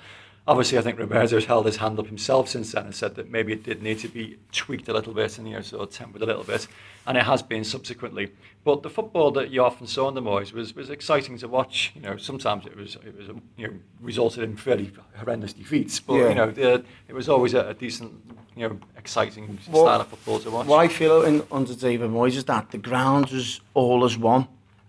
Obviously, 0.49 0.79
I 0.79 0.83
think 0.83 0.99
Roberto's 0.99 1.45
held 1.45 1.67
his 1.67 1.77
hand 1.77 1.99
up 2.01 2.07
himself 2.07 2.49
since 2.49 2.73
then 2.73 2.87
and 2.87 2.95
said 2.95 3.15
that 3.15 3.31
maybe 3.31 3.53
it 3.53 3.63
did 3.63 3.83
need 3.83 4.01
to 4.01 4.09
be 4.09 4.39
tweaked 4.51 4.89
a 4.89 4.93
little 4.93 5.13
bit 5.15 5.39
and 5.39 5.47
you 5.47 5.55
know 5.55 5.61
sort 5.61 5.83
of 5.83 5.91
tempered 5.95 6.23
a 6.23 6.27
little 6.27 6.43
bit, 6.43 6.67
and 7.07 7.17
it 7.17 7.25
has 7.25 7.43
been 7.43 7.63
subsequently. 7.63 8.31
But 8.65 8.83
the 8.83 8.91
football 8.91 9.31
that 9.33 9.51
you 9.51 9.63
often 9.63 9.87
saw 9.87 10.09
in 10.09 10.15
the 10.15 10.23
Moyes 10.23 10.53
was 10.53 10.75
was 10.75 10.91
exciting 10.91 11.39
to 11.39 11.47
watch. 11.49 11.93
You 11.95 12.01
know, 12.01 12.17
sometimes 12.17 12.67
it 12.67 12.77
was 12.77 12.97
it 12.97 13.17
was 13.17 13.29
you 13.57 13.69
know 13.69 13.75
resulted 14.01 14.43
in 14.43 14.57
fairly 14.57 14.91
horrendous 15.17 15.53
defeats, 15.53 16.01
but 16.01 16.15
Yeah. 16.15 16.29
you 16.31 16.35
know 16.35 16.51
the, 16.51 16.85
it 17.07 17.15
was 17.15 17.29
always 17.29 17.55
a, 17.55 17.69
a 17.69 17.75
decent 17.75 18.13
you 18.57 18.69
know 18.69 18.79
exciting 18.97 19.59
Well, 19.71 19.85
style 19.85 20.01
of 20.01 20.09
football 20.09 20.41
to 20.41 20.51
watch. 20.51 20.67
What 20.67 20.79
I 20.81 20.89
feel 20.89 21.23
in, 21.23 21.43
under 21.53 21.75
David 21.75 22.11
Moyes 22.11 22.37
is 22.37 22.45
that 22.47 22.71
the 22.73 22.79
ground 22.79 23.31
was 23.31 23.61
all 23.75 24.05
as 24.05 24.19
one, 24.19 24.49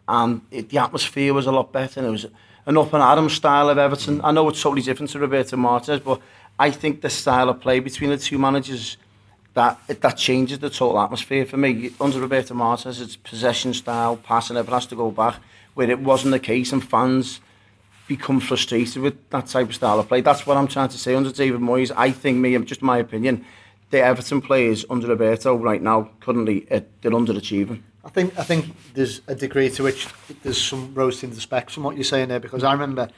and 0.09 0.41
it, 0.49 0.69
the 0.69 0.79
atmosphere 0.79 1.33
was 1.33 1.45
a 1.45 1.51
lot 1.51 1.71
better. 1.71 1.99
And 1.99 2.09
it 2.09 2.11
was 2.11 2.25
an 2.65 2.77
up 2.77 2.91
and 2.93 3.03
Adam 3.03 3.29
style 3.29 3.69
of 3.69 3.77
Everton. 3.77 4.21
I 4.23 4.31
know 4.31 4.49
it's 4.49 4.61
totally 4.61 4.81
different 4.81 5.11
to 5.11 5.19
Roberto 5.19 5.55
Martinez, 5.55 6.01
but 6.01 6.19
I 6.57 6.71
think 6.71 7.01
the 7.01 7.09
style 7.09 7.47
of 7.47 7.61
play 7.61 7.79
between 7.79 8.09
the 8.09 8.17
two 8.17 8.39
managers 8.39 8.97
that 9.53 9.79
that 9.87 10.17
changes 10.17 10.59
the 10.59 10.69
total 10.69 10.99
atmosphere 10.99 11.45
for 11.45 11.57
me. 11.57 11.91
Under 12.01 12.19
Roberto 12.19 12.55
Martinez, 12.55 12.99
it's 13.01 13.15
possession 13.15 13.73
style, 13.73 14.17
passing, 14.17 14.57
everyone 14.57 14.81
has 14.81 14.87
to 14.87 14.95
go 14.95 15.11
back, 15.11 15.35
where 15.75 15.89
it 15.89 15.99
wasn't 15.99 16.31
the 16.31 16.39
case, 16.39 16.71
and 16.73 16.83
fans 16.83 17.39
become 18.07 18.39
frustrated 18.39 19.01
with 19.03 19.29
that 19.29 19.45
type 19.45 19.69
of 19.69 19.75
style 19.75 19.99
of 19.99 20.07
play. 20.07 20.21
That's 20.21 20.47
what 20.47 20.57
I'm 20.57 20.67
trying 20.67 20.89
to 20.89 20.97
say 20.97 21.13
under 21.13 21.31
David 21.31 21.61
Moyes. 21.61 21.91
I 21.95 22.11
think 22.11 22.39
me, 22.39 22.57
just 22.59 22.81
my 22.81 22.97
opinion, 22.97 23.45
the 23.91 24.01
Everton 24.01 24.41
players 24.41 24.85
under 24.89 25.07
Roberto 25.07 25.55
right 25.55 25.81
now 25.81 26.09
currently 26.19 26.65
uh, 26.71 26.81
they're 27.01 27.11
underachieving. 27.11 27.83
I 28.03 28.09
think 28.09 28.37
I 28.39 28.43
think 28.43 28.75
there's 28.93 29.21
a 29.27 29.35
degree 29.35 29.69
to 29.71 29.83
which 29.83 30.07
there's 30.43 30.61
some 30.61 30.93
rose 30.93 31.19
the 31.19 31.41
specs 31.41 31.73
from 31.73 31.83
what 31.83 31.95
you're 31.95 32.03
saying 32.03 32.29
there 32.29 32.39
because 32.39 32.63
I 32.63 32.71
remember 32.71 33.09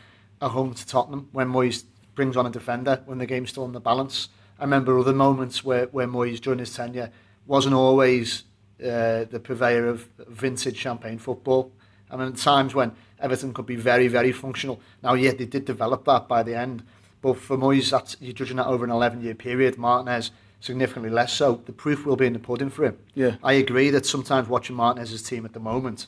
at 0.41 0.51
home 0.51 0.73
to 0.73 0.87
Tottenham 0.87 1.29
when 1.31 1.49
Moyes 1.49 1.83
brings 2.15 2.35
on 2.35 2.45
a 2.45 2.49
defender 2.49 3.01
when 3.05 3.19
the 3.19 3.25
game's 3.25 3.51
still 3.51 3.65
in 3.65 3.73
the 3.73 3.79
balance. 3.79 4.29
I 4.59 4.63
remember 4.63 4.97
other 4.97 5.13
moments 5.13 5.63
where, 5.63 5.85
where 5.87 6.07
Moyes 6.07 6.39
during 6.39 6.59
his 6.59 6.73
tenure 6.73 7.11
wasn't 7.45 7.75
always 7.75 8.43
uh, 8.81 9.25
the 9.25 9.41
purveyor 9.43 9.87
of 9.87 10.07
vintage 10.27 10.77
champagne 10.77 11.19
football. 11.19 11.71
I 12.09 12.17
mean, 12.17 12.33
times 12.33 12.75
when 12.75 12.91
Everton 13.19 13.53
could 13.53 13.65
be 13.65 13.75
very, 13.75 14.07
very 14.07 14.31
functional. 14.31 14.81
Now, 15.01 15.13
yeah, 15.13 15.31
they 15.31 15.45
did 15.45 15.65
develop 15.65 16.05
that 16.05 16.27
by 16.27 16.43
the 16.43 16.55
end, 16.55 16.83
but 17.21 17.37
for 17.37 17.57
Moyes, 17.57 17.89
that's, 17.89 18.17
you're 18.19 18.33
judging 18.33 18.57
that 18.57 18.67
over 18.67 18.83
an 18.83 18.91
11-year 18.91 19.35
period. 19.35 19.77
Martinez, 19.77 20.31
significantly 20.61 21.09
less 21.09 21.33
so. 21.33 21.61
The 21.65 21.73
proof 21.73 22.05
will 22.05 22.15
be 22.15 22.27
in 22.27 22.33
the 22.33 22.39
pudding 22.39 22.69
for 22.69 22.85
him. 22.85 22.97
Yeah. 23.13 23.35
I 23.43 23.53
agree 23.53 23.89
that 23.89 24.05
sometimes 24.05 24.47
watching 24.47 24.75
Martinez's 24.77 25.21
team 25.21 25.43
at 25.43 25.53
the 25.53 25.59
moment 25.59 26.07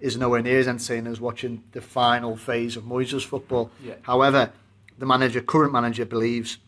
is 0.00 0.16
nowhere 0.16 0.40
near 0.40 0.60
as 0.60 0.68
entertaining 0.68 1.12
as 1.12 1.20
watching 1.20 1.64
the 1.72 1.80
final 1.80 2.36
phase 2.36 2.76
of 2.76 2.84
Moyes' 2.84 3.24
football. 3.24 3.70
Yeah. 3.84 3.94
However, 4.02 4.52
the 4.96 5.06
manager, 5.06 5.40
current 5.40 5.72
manager, 5.72 6.04
believes 6.04 6.58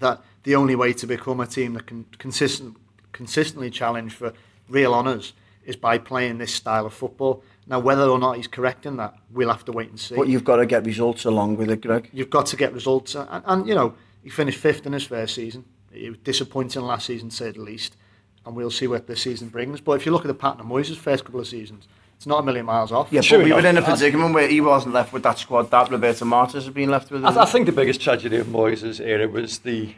that 0.00 0.20
the 0.42 0.56
only 0.56 0.74
way 0.74 0.92
to 0.92 1.06
become 1.06 1.40
a 1.40 1.46
team 1.46 1.74
that 1.74 1.86
can 1.86 2.04
consistent, 2.18 2.76
consistently 3.12 3.70
challenge 3.70 4.12
for 4.12 4.32
real 4.68 4.92
honours 4.92 5.32
is 5.64 5.76
by 5.76 5.98
playing 5.98 6.38
this 6.38 6.52
style 6.52 6.86
of 6.86 6.94
football. 6.94 7.42
Now, 7.66 7.78
whether 7.78 8.04
or 8.08 8.18
not 8.18 8.36
he's 8.36 8.48
correct 8.48 8.86
in 8.86 8.96
that, 8.96 9.14
we'll 9.30 9.50
have 9.50 9.64
to 9.66 9.72
wait 9.72 9.90
and 9.90 10.00
see. 10.00 10.16
But 10.16 10.28
you've 10.28 10.44
got 10.44 10.56
to 10.56 10.66
get 10.66 10.84
results 10.84 11.24
along 11.24 11.58
with 11.58 11.70
it, 11.70 11.82
Greg. 11.82 12.08
You've 12.12 12.30
got 12.30 12.46
to 12.46 12.56
get 12.56 12.72
results, 12.72 13.14
and, 13.14 13.42
and 13.44 13.68
you 13.68 13.74
know 13.74 13.94
he 14.22 14.30
finished 14.30 14.58
fifth 14.58 14.86
in 14.86 14.94
his 14.94 15.04
first 15.04 15.34
season. 15.34 15.64
It 15.98 16.10
was 16.10 16.18
disappointing 16.18 16.82
last 16.82 17.06
season, 17.06 17.30
to 17.30 17.36
say 17.36 17.50
the 17.50 17.60
least, 17.60 17.96
and 18.46 18.54
we'll 18.54 18.70
see 18.70 18.86
what 18.86 19.06
this 19.06 19.22
season 19.22 19.48
brings. 19.48 19.80
But 19.80 19.92
if 19.92 20.06
you 20.06 20.12
look 20.12 20.22
at 20.22 20.28
the 20.28 20.34
pattern 20.34 20.60
of 20.60 20.66
Moyes' 20.66 20.96
first 20.96 21.24
couple 21.24 21.40
of 21.40 21.46
seasons, 21.46 21.88
it's 22.16 22.26
not 22.26 22.40
a 22.40 22.42
million 22.42 22.66
miles 22.66 22.90
off. 22.90 23.12
Yeah, 23.12 23.20
Sure 23.20 23.38
but 23.38 23.44
we 23.44 23.52
enough. 23.52 23.62
were 23.62 23.68
in 23.68 23.76
a 23.78 23.82
predicament 23.82 24.34
where 24.34 24.48
he 24.48 24.60
wasn't 24.60 24.92
left 24.94 25.12
with 25.12 25.22
that 25.22 25.38
squad 25.38 25.70
that 25.70 25.90
Roberto 25.90 26.24
Martinez 26.24 26.64
has 26.64 26.74
been 26.74 26.90
left 26.90 27.10
with. 27.10 27.24
I, 27.24 27.28
th- 27.28 27.38
I 27.38 27.44
think 27.44 27.66
the 27.66 27.72
biggest 27.72 28.00
tragedy 28.00 28.38
of 28.38 28.48
Moyes' 28.48 29.00
era 29.00 29.28
was 29.28 29.60
the 29.60 29.94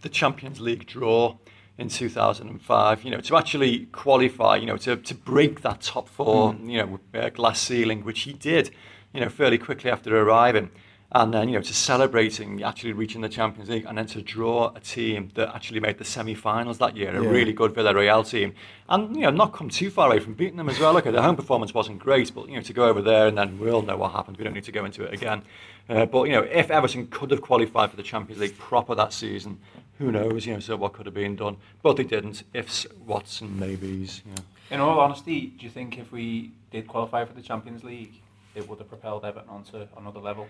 the 0.00 0.08
Champions 0.08 0.60
League 0.60 0.86
draw 0.86 1.36
in 1.78 1.88
2005. 1.88 3.04
You 3.04 3.10
know, 3.12 3.20
to 3.20 3.36
actually 3.36 3.86
qualify, 3.86 4.56
you 4.56 4.66
know, 4.66 4.76
to, 4.78 4.96
to 4.96 5.14
break 5.14 5.62
that 5.62 5.82
top 5.82 6.08
four, 6.08 6.52
hmm. 6.52 6.68
you 6.68 6.78
know, 7.12 7.30
glass 7.30 7.60
ceiling, 7.60 8.04
which 8.04 8.22
he 8.22 8.32
did, 8.32 8.70
you 9.12 9.20
know, 9.20 9.28
fairly 9.28 9.58
quickly 9.58 9.90
after 9.90 10.20
arriving. 10.20 10.70
And 11.14 11.34
then, 11.34 11.50
you 11.50 11.56
know, 11.56 11.62
to 11.62 11.74
celebrating 11.74 12.62
actually 12.62 12.92
reaching 12.92 13.20
the 13.20 13.28
Champions 13.28 13.68
League 13.68 13.84
and 13.86 13.98
then 13.98 14.06
to 14.06 14.22
draw 14.22 14.72
a 14.74 14.80
team 14.80 15.30
that 15.34 15.54
actually 15.54 15.78
made 15.78 15.98
the 15.98 16.06
semi-finals 16.06 16.78
that 16.78 16.96
year, 16.96 17.14
a 17.14 17.22
Yeah. 17.22 17.28
really 17.28 17.52
good 17.52 17.74
Villarreal 17.74 18.26
team. 18.28 18.54
And, 18.88 19.14
you 19.14 19.22
know, 19.22 19.30
not 19.30 19.52
come 19.52 19.68
too 19.68 19.90
far 19.90 20.06
away 20.08 20.20
from 20.20 20.32
beating 20.32 20.56
them 20.56 20.70
as 20.70 20.80
well. 20.80 20.96
Okay, 20.96 21.10
the 21.10 21.20
home 21.20 21.36
performance 21.36 21.74
wasn't 21.74 21.98
great, 21.98 22.34
but, 22.34 22.48
you 22.48 22.54
know, 22.54 22.62
to 22.62 22.72
go 22.72 22.86
over 22.88 23.02
there 23.02 23.26
and 23.26 23.36
then 23.36 23.58
we'll 23.58 23.82
know 23.82 23.98
what 23.98 24.12
happened. 24.12 24.38
We 24.38 24.44
don't 24.44 24.54
need 24.54 24.64
to 24.64 24.72
go 24.72 24.86
into 24.86 25.04
it 25.04 25.12
again. 25.12 25.42
Uh, 25.86 26.06
but, 26.06 26.28
you 26.28 26.32
know, 26.32 26.48
if 26.50 26.70
Everton 26.70 27.08
could 27.08 27.30
have 27.30 27.42
qualified 27.42 27.90
for 27.90 27.96
the 27.96 28.02
Champions 28.02 28.40
League 28.40 28.56
proper 28.56 28.94
that 28.94 29.12
season, 29.12 29.58
who 29.98 30.10
knows, 30.12 30.46
you 30.46 30.54
know, 30.54 30.60
so 30.60 30.76
what 30.76 30.94
could 30.94 31.04
have 31.04 31.14
been 31.14 31.36
done. 31.36 31.58
But 31.82 31.98
they 31.98 32.04
didn't. 32.04 32.42
Ifs, 32.54 32.86
whats 33.04 33.42
and 33.42 33.60
maybes, 33.60 34.22
you 34.24 34.32
know. 34.34 34.42
In 34.70 34.80
all 34.80 34.98
honesty, 34.98 35.48
do 35.58 35.64
you 35.64 35.70
think 35.70 35.98
if 35.98 36.10
we 36.10 36.52
did 36.70 36.88
qualify 36.88 37.26
for 37.26 37.34
the 37.34 37.42
Champions 37.42 37.84
League, 37.84 38.14
it 38.54 38.66
would 38.66 38.78
have 38.78 38.88
propelled 38.88 39.26
Everton 39.26 39.50
onto 39.50 39.86
another 39.98 40.20
level? 40.20 40.48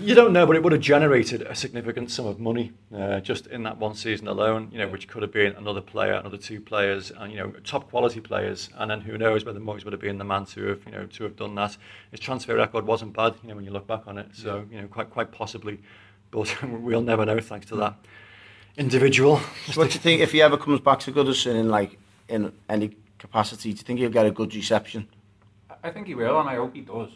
You 0.00 0.14
don't 0.14 0.32
know, 0.32 0.46
but 0.46 0.56
it 0.56 0.62
would 0.62 0.72
have 0.72 0.80
generated 0.80 1.42
a 1.42 1.54
significant 1.54 2.10
sum 2.10 2.24
of 2.26 2.40
money 2.40 2.72
uh, 2.96 3.20
just 3.20 3.46
in 3.48 3.64
that 3.64 3.76
one 3.76 3.94
season 3.94 4.28
alone. 4.28 4.70
You 4.72 4.78
know, 4.78 4.88
which 4.88 5.08
could 5.08 5.20
have 5.20 5.32
been 5.32 5.54
another 5.56 5.82
player, 5.82 6.14
another 6.14 6.38
two 6.38 6.60
players, 6.60 7.10
and 7.10 7.30
you 7.30 7.38
know, 7.38 7.50
top 7.64 7.90
quality 7.90 8.20
players. 8.20 8.70
And 8.78 8.90
then 8.90 9.02
who 9.02 9.18
knows 9.18 9.44
whether 9.44 9.60
Moyes 9.60 9.84
would 9.84 9.92
have 9.92 10.00
been 10.00 10.16
the 10.16 10.24
man 10.24 10.46
to 10.46 10.68
have, 10.68 10.80
you 10.86 10.92
know, 10.92 11.04
to 11.06 11.24
have 11.24 11.36
done 11.36 11.54
that. 11.56 11.76
His 12.10 12.20
transfer 12.20 12.54
record 12.56 12.86
wasn't 12.86 13.12
bad, 13.14 13.34
you 13.42 13.50
know, 13.50 13.56
when 13.56 13.64
you 13.66 13.72
look 13.72 13.86
back 13.86 14.06
on 14.06 14.16
it. 14.16 14.28
So 14.32 14.64
you 14.70 14.80
know, 14.80 14.86
quite 14.88 15.10
quite 15.10 15.32
possibly, 15.32 15.78
but 16.30 16.56
we'll 16.80 17.02
never 17.02 17.26
know 17.26 17.40
thanks 17.40 17.66
to 17.66 17.76
that 17.76 17.94
individual. 18.78 19.38
So 19.66 19.82
what 19.82 19.90
do 19.90 19.94
you 19.94 20.00
think 20.00 20.22
if 20.22 20.32
he 20.32 20.40
ever 20.40 20.56
comes 20.56 20.80
back 20.80 21.00
to 21.00 21.12
Goodison 21.12 21.56
in 21.56 21.68
like 21.68 21.98
in 22.28 22.52
any 22.70 22.96
capacity? 23.18 23.72
Do 23.72 23.78
you 23.78 23.84
think 23.84 23.98
he'll 23.98 24.08
get 24.10 24.24
a 24.24 24.30
good 24.30 24.54
reception? 24.54 25.08
I- 25.68 25.88
I 25.88 25.90
think 25.90 26.06
he 26.06 26.14
will, 26.14 26.40
and 26.40 26.48
I 26.48 26.54
hope 26.54 26.74
he 26.74 26.80
does. 26.80 27.10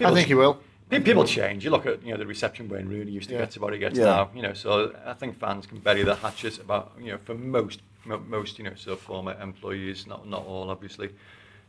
I 0.00 0.12
think 0.12 0.26
he 0.26 0.34
will. 0.34 0.58
Pe- 0.90 1.00
People 1.00 1.24
change. 1.24 1.64
You 1.64 1.70
look 1.70 1.86
at 1.86 2.02
you 2.04 2.10
know 2.12 2.18
the 2.18 2.26
reception 2.26 2.68
Wayne 2.68 2.88
Rooney 2.88 3.12
used 3.12 3.28
to 3.28 3.34
Yeah. 3.34 3.42
get 3.42 3.52
to 3.52 3.60
what 3.60 3.72
he 3.72 3.78
gets 3.78 3.98
Yeah. 3.98 4.04
now. 4.06 4.30
You 4.34 4.42
know, 4.42 4.52
so 4.54 4.92
I 5.06 5.12
think 5.14 5.38
fans 5.38 5.66
can 5.66 5.78
bury 5.78 6.02
the 6.02 6.16
hatches 6.16 6.58
about 6.58 6.92
you 7.00 7.12
know 7.12 7.18
for 7.18 7.34
most 7.34 7.80
mo- 8.04 8.22
most 8.28 8.58
you 8.58 8.64
know 8.64 8.74
sort 8.74 8.98
of 8.98 9.00
former 9.04 9.36
employees, 9.40 10.06
not 10.06 10.26
not 10.26 10.44
all 10.46 10.68
obviously. 10.70 11.10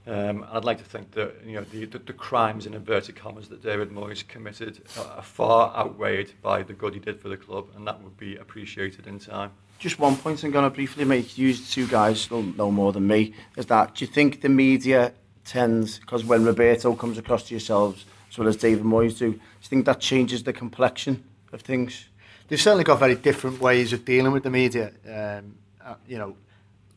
Um, 0.07 0.43
I'd 0.51 0.65
like 0.65 0.79
to 0.79 0.83
think 0.83 1.11
that 1.11 1.35
you 1.45 1.53
know 1.53 1.63
the, 1.71 1.85
the, 1.85 1.99
the 1.99 2.13
crimes 2.13 2.65
in 2.65 2.73
inverted 2.73 3.15
commas 3.15 3.47
that 3.49 3.61
David 3.61 3.91
Moyes 3.91 4.27
committed 4.27 4.81
are, 4.97 5.17
are 5.17 5.21
far 5.23 5.71
outweighed 5.77 6.33
by 6.41 6.63
the 6.63 6.73
good 6.73 6.95
he 6.95 6.99
did 6.99 7.19
for 7.21 7.29
the 7.29 7.37
club, 7.37 7.67
and 7.75 7.85
that 7.87 8.01
would 8.01 8.17
be 8.17 8.35
appreciated 8.37 9.05
in 9.05 9.19
time. 9.19 9.51
Just 9.77 9.99
one 9.99 10.15
point 10.15 10.43
I'm 10.43 10.49
going 10.51 10.63
to 10.63 10.71
briefly 10.75 11.05
make. 11.05 11.37
You 11.37 11.53
two 11.53 11.85
guys 11.87 12.29
know, 12.31 12.41
know 12.41 12.71
more 12.71 12.91
than 12.91 13.05
me. 13.05 13.33
Is 13.57 13.67
that 13.67 13.93
do 13.95 14.03
you 14.05 14.11
think 14.11 14.41
the 14.41 14.49
media 14.49 15.13
tends 15.45 15.99
because 15.99 16.23
when 16.25 16.43
Roberto 16.45 16.95
comes 16.95 17.19
across 17.19 17.43
to 17.49 17.53
yourselves 17.53 18.05
as 18.31 18.37
well 18.37 18.47
as 18.47 18.55
David 18.55 18.85
Moyes 18.85 19.17
do, 19.17 19.31
do 19.33 19.37
you 19.37 19.67
think 19.67 19.85
that 19.85 19.99
changes 19.99 20.43
the 20.43 20.53
complexion 20.53 21.23
of 21.51 21.61
things? 21.61 22.05
They've 22.47 22.61
certainly 22.61 22.85
got 22.85 22.99
very 22.99 23.15
different 23.15 23.59
ways 23.59 23.91
of 23.91 24.05
dealing 24.05 24.31
with 24.31 24.43
the 24.43 24.49
media. 24.49 24.91
Um, 25.05 25.55
uh, 25.83 25.95
you 26.07 26.17
know, 26.17 26.37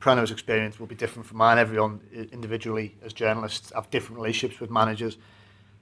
Prano's 0.01 0.31
experience 0.31 0.79
will 0.79 0.87
be 0.87 0.95
different 0.95 1.27
from 1.27 1.39
mine. 1.39 1.59
Everyone 1.59 2.01
individually, 2.33 2.95
as 3.05 3.13
journalists, 3.13 3.73
have 3.75 3.91
different 3.91 4.17
relationships 4.17 4.61
with 4.61 4.71
managers. 4.71 5.17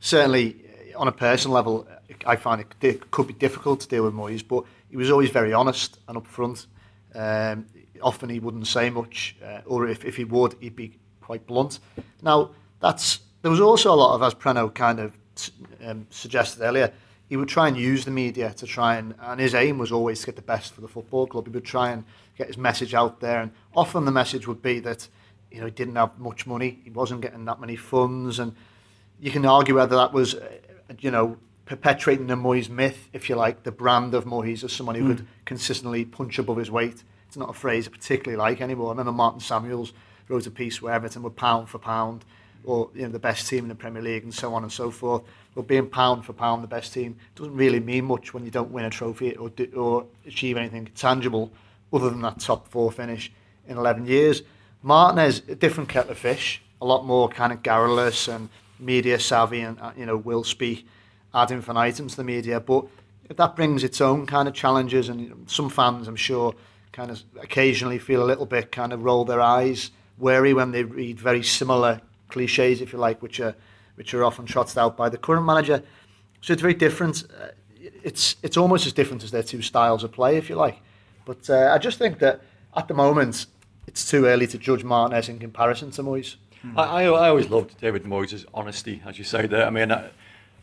Certainly, 0.00 0.56
uh, 0.94 0.98
on 0.98 1.08
a 1.08 1.12
personal 1.12 1.54
level, 1.54 1.86
uh, 1.90 2.14
I 2.24 2.36
find 2.36 2.60
it 2.62 2.74
di- 2.80 3.00
could 3.10 3.26
be 3.26 3.34
difficult 3.34 3.80
to 3.80 3.88
deal 3.88 4.04
with 4.04 4.14
Moyes, 4.14 4.46
but 4.46 4.64
he 4.88 4.96
was 4.96 5.10
always 5.10 5.30
very 5.30 5.52
honest 5.52 5.98
and 6.08 6.16
upfront. 6.16 6.66
Um, 7.14 7.66
often 8.00 8.30
he 8.30 8.40
wouldn't 8.40 8.66
say 8.66 8.88
much, 8.88 9.36
uh, 9.44 9.60
or 9.66 9.86
if, 9.86 10.04
if 10.04 10.16
he 10.16 10.24
would, 10.24 10.54
he'd 10.60 10.76
be 10.76 10.98
quite 11.20 11.46
blunt. 11.46 11.78
Now, 12.22 12.50
that's 12.80 13.20
there 13.42 13.50
was 13.50 13.60
also 13.60 13.92
a 13.92 13.96
lot 13.96 14.14
of, 14.14 14.22
as 14.22 14.34
Preno 14.34 14.72
kind 14.72 15.00
of 15.00 15.18
um, 15.84 16.06
suggested 16.10 16.62
earlier, 16.62 16.92
he 17.28 17.36
would 17.36 17.48
try 17.48 17.68
and 17.68 17.76
use 17.76 18.04
the 18.04 18.10
media 18.10 18.52
to 18.54 18.66
try 18.66 18.96
and, 18.96 19.14
and 19.20 19.40
his 19.40 19.54
aim 19.54 19.78
was 19.78 19.90
always 19.90 20.20
to 20.20 20.26
get 20.26 20.36
the 20.36 20.42
best 20.42 20.74
for 20.74 20.80
the 20.80 20.88
football 20.88 21.26
club. 21.26 21.46
He 21.46 21.52
would 21.52 21.64
try 21.64 21.90
and 21.90 22.04
get 22.36 22.46
his 22.46 22.58
message 22.58 22.94
out 22.94 23.20
there, 23.20 23.40
and 23.40 23.52
often 23.74 24.04
the 24.04 24.10
message 24.10 24.46
would 24.46 24.60
be 24.62 24.80
that 24.80 25.08
you 25.50 25.60
know 25.60 25.66
he 25.66 25.72
didn't 25.72 25.96
have 25.96 26.18
much 26.18 26.46
money, 26.46 26.80
he 26.84 26.90
wasn't 26.90 27.20
getting 27.20 27.44
that 27.46 27.60
many 27.60 27.76
funds, 27.76 28.38
and 28.38 28.54
you 29.20 29.30
can 29.30 29.46
argue 29.46 29.76
whether 29.76 29.96
that 29.96 30.12
was, 30.12 30.34
uh, 30.34 30.48
you 30.98 31.10
know, 31.10 31.38
perpetuating 31.64 32.26
the 32.26 32.34
Moyes 32.34 32.68
myth, 32.68 33.08
if 33.12 33.28
you 33.28 33.36
like, 33.36 33.62
the 33.62 33.72
brand 33.72 34.14
of 34.14 34.24
Moyes 34.24 34.64
as 34.64 34.72
someone 34.72 34.96
who 34.96 35.14
could 35.14 35.26
consistently 35.44 36.04
punch 36.04 36.38
above 36.38 36.56
his 36.56 36.70
weight. 36.70 37.04
It's 37.28 37.36
not 37.36 37.48
a 37.48 37.54
phrase 37.54 37.86
I 37.86 37.92
particularly 37.92 38.36
like 38.36 38.60
anymore. 38.60 38.88
I 38.88 38.90
remember 38.90 39.12
Martin 39.12 39.40
Samuels 39.40 39.92
wrote 40.28 40.46
a 40.46 40.50
piece 40.50 40.82
where 40.82 40.92
Everton 40.92 41.22
were 41.22 41.30
pound 41.30 41.68
for 41.68 41.78
pound, 41.78 42.24
or 42.64 42.90
you 42.94 43.02
know, 43.02 43.08
the 43.08 43.18
best 43.18 43.48
team 43.48 43.64
in 43.64 43.68
the 43.68 43.74
Premier 43.74 44.02
League, 44.02 44.24
and 44.24 44.34
so 44.34 44.54
on 44.54 44.62
and 44.62 44.72
so 44.72 44.90
forth. 44.90 45.22
But 45.54 45.66
being 45.66 45.88
pound 45.88 46.24
for 46.24 46.32
pound 46.32 46.62
the 46.62 46.68
best 46.68 46.92
team 46.92 47.16
doesn't 47.34 47.54
really 47.54 47.80
mean 47.80 48.04
much 48.04 48.32
when 48.32 48.44
you 48.44 48.50
don't 48.50 48.70
win 48.70 48.84
a 48.84 48.90
trophy 48.90 49.36
or 49.36 49.50
do, 49.50 49.70
or 49.76 50.06
achieve 50.26 50.56
anything 50.56 50.88
tangible 50.94 51.52
other 51.92 52.08
than 52.08 52.22
that 52.22 52.40
top 52.40 52.68
four 52.68 52.90
finish 52.90 53.30
in 53.66 53.76
11 53.76 54.06
years. 54.06 54.42
Martinez, 54.82 55.42
a 55.48 55.54
different 55.54 55.88
kettle 55.88 56.12
of 56.12 56.18
fish, 56.18 56.62
a 56.80 56.86
lot 56.86 57.04
more 57.04 57.28
kind 57.28 57.52
of 57.52 57.62
garrulous 57.62 58.28
and 58.28 58.48
media 58.78 59.18
savvy, 59.18 59.60
and 59.60 59.78
uh, 59.80 59.92
you 59.96 60.06
know 60.06 60.16
will 60.16 60.44
speak 60.44 60.86
ad 61.34 61.50
infinitum 61.50 62.08
to 62.08 62.16
the 62.16 62.24
media. 62.24 62.60
But 62.60 62.86
that 63.36 63.56
brings 63.56 63.84
its 63.84 64.00
own 64.00 64.26
kind 64.26 64.48
of 64.48 64.54
challenges, 64.54 65.08
and 65.08 65.48
some 65.48 65.68
fans, 65.68 66.08
I'm 66.08 66.16
sure, 66.16 66.54
kind 66.92 67.10
of 67.10 67.22
occasionally 67.40 67.98
feel 67.98 68.22
a 68.22 68.26
little 68.26 68.46
bit 68.46 68.72
kind 68.72 68.92
of 68.92 69.04
roll 69.04 69.24
their 69.24 69.40
eyes, 69.40 69.90
wary 70.18 70.54
when 70.54 70.72
they 70.72 70.84
read 70.84 71.20
very 71.20 71.42
similar 71.42 72.00
cliches, 72.32 72.80
if 72.80 72.92
you 72.92 72.98
like, 72.98 73.22
which 73.22 73.40
are 73.40 73.54
which 73.96 74.14
are 74.14 74.24
often 74.24 74.46
trotted 74.46 74.78
out 74.78 74.96
by 74.96 75.08
the 75.08 75.18
current 75.18 75.44
manager. 75.44 75.82
So 76.40 76.52
it's 76.52 76.62
very 76.62 76.74
different. 76.74 77.24
Uh, 77.24 77.48
it's 78.02 78.36
it's 78.42 78.56
almost 78.56 78.86
as 78.86 78.92
different 78.92 79.22
as 79.22 79.30
their 79.30 79.42
two 79.42 79.62
styles 79.62 80.04
of 80.04 80.12
play, 80.12 80.36
if 80.36 80.48
you 80.48 80.56
like. 80.56 80.80
But 81.24 81.48
uh, 81.48 81.70
I 81.74 81.78
just 81.78 81.98
think 81.98 82.18
that 82.18 82.40
at 82.76 82.88
the 82.88 82.94
moment 82.94 83.46
it's 83.86 84.08
too 84.08 84.26
early 84.26 84.46
to 84.48 84.58
judge 84.58 84.84
Martinez 84.84 85.28
in 85.28 85.38
comparison 85.38 85.90
to 85.92 86.02
Moyes. 86.02 86.36
Hmm. 86.62 86.78
I, 86.78 86.82
I, 86.82 87.02
I 87.04 87.28
always 87.28 87.50
loved 87.50 87.80
David 87.80 88.04
Moyes' 88.04 88.44
honesty, 88.54 89.02
as 89.04 89.18
you 89.18 89.24
say 89.24 89.46
there. 89.46 89.66
I 89.66 89.70
mean, 89.70 89.90
I, 89.92 90.10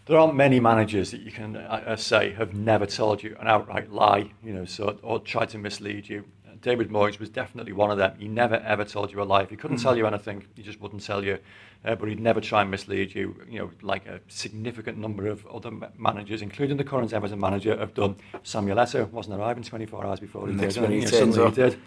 there 0.05 0.17
aren't 0.17 0.35
many 0.35 0.59
managers 0.59 1.11
that 1.11 1.21
you 1.21 1.31
can 1.31 1.55
uh, 1.55 1.95
say 1.95 2.33
have 2.33 2.53
never 2.53 2.85
told 2.85 3.21
you 3.21 3.35
an 3.39 3.47
outright 3.47 3.91
lie, 3.91 4.31
you 4.43 4.53
know, 4.53 4.65
so 4.65 4.97
or 5.03 5.19
tried 5.19 5.49
to 5.49 5.57
mislead 5.57 6.09
you. 6.09 6.25
David 6.61 6.89
Moyes 6.89 7.19
was 7.19 7.29
definitely 7.29 7.73
one 7.73 7.91
of 7.91 7.97
them. 7.97 8.13
He 8.17 8.27
never 8.27 8.55
ever 8.55 8.85
told 8.85 9.11
you 9.11 9.21
a 9.21 9.23
lie. 9.23 9.43
If 9.43 9.49
he 9.49 9.55
couldn't 9.55 9.77
mm. 9.77 9.83
tell 9.83 9.97
you 9.97 10.05
anything, 10.07 10.45
he 10.55 10.63
just 10.63 10.81
wouldn't 10.81 11.03
tell 11.03 11.23
you. 11.23 11.39
Uh, 11.85 11.95
but 11.95 12.09
he'd 12.09 12.19
never 12.19 12.41
try 12.41 12.61
and 12.61 12.69
mislead 12.71 13.15
you. 13.15 13.35
You 13.49 13.59
know, 13.59 13.71
like 13.81 14.05
a 14.07 14.19
significant 14.27 14.97
number 14.97 15.27
of 15.27 15.45
other 15.47 15.71
managers, 15.97 16.41
including 16.41 16.77
the 16.77 16.83
current 16.83 17.13
Everton 17.13 17.39
manager, 17.39 17.77
have 17.77 17.93
done. 17.93 18.17
Samuel 18.43 18.77
Eto'o 18.77 19.09
wasn't 19.11 19.39
arriving 19.39 19.63
24 19.63 20.05
hours 20.05 20.19
before 20.19 20.47
he 20.47 20.53
Next 20.53 20.75
did. 20.75 20.89
He, 20.89 20.99
know, 21.25 21.49
he 21.49 21.55
did. 21.55 21.79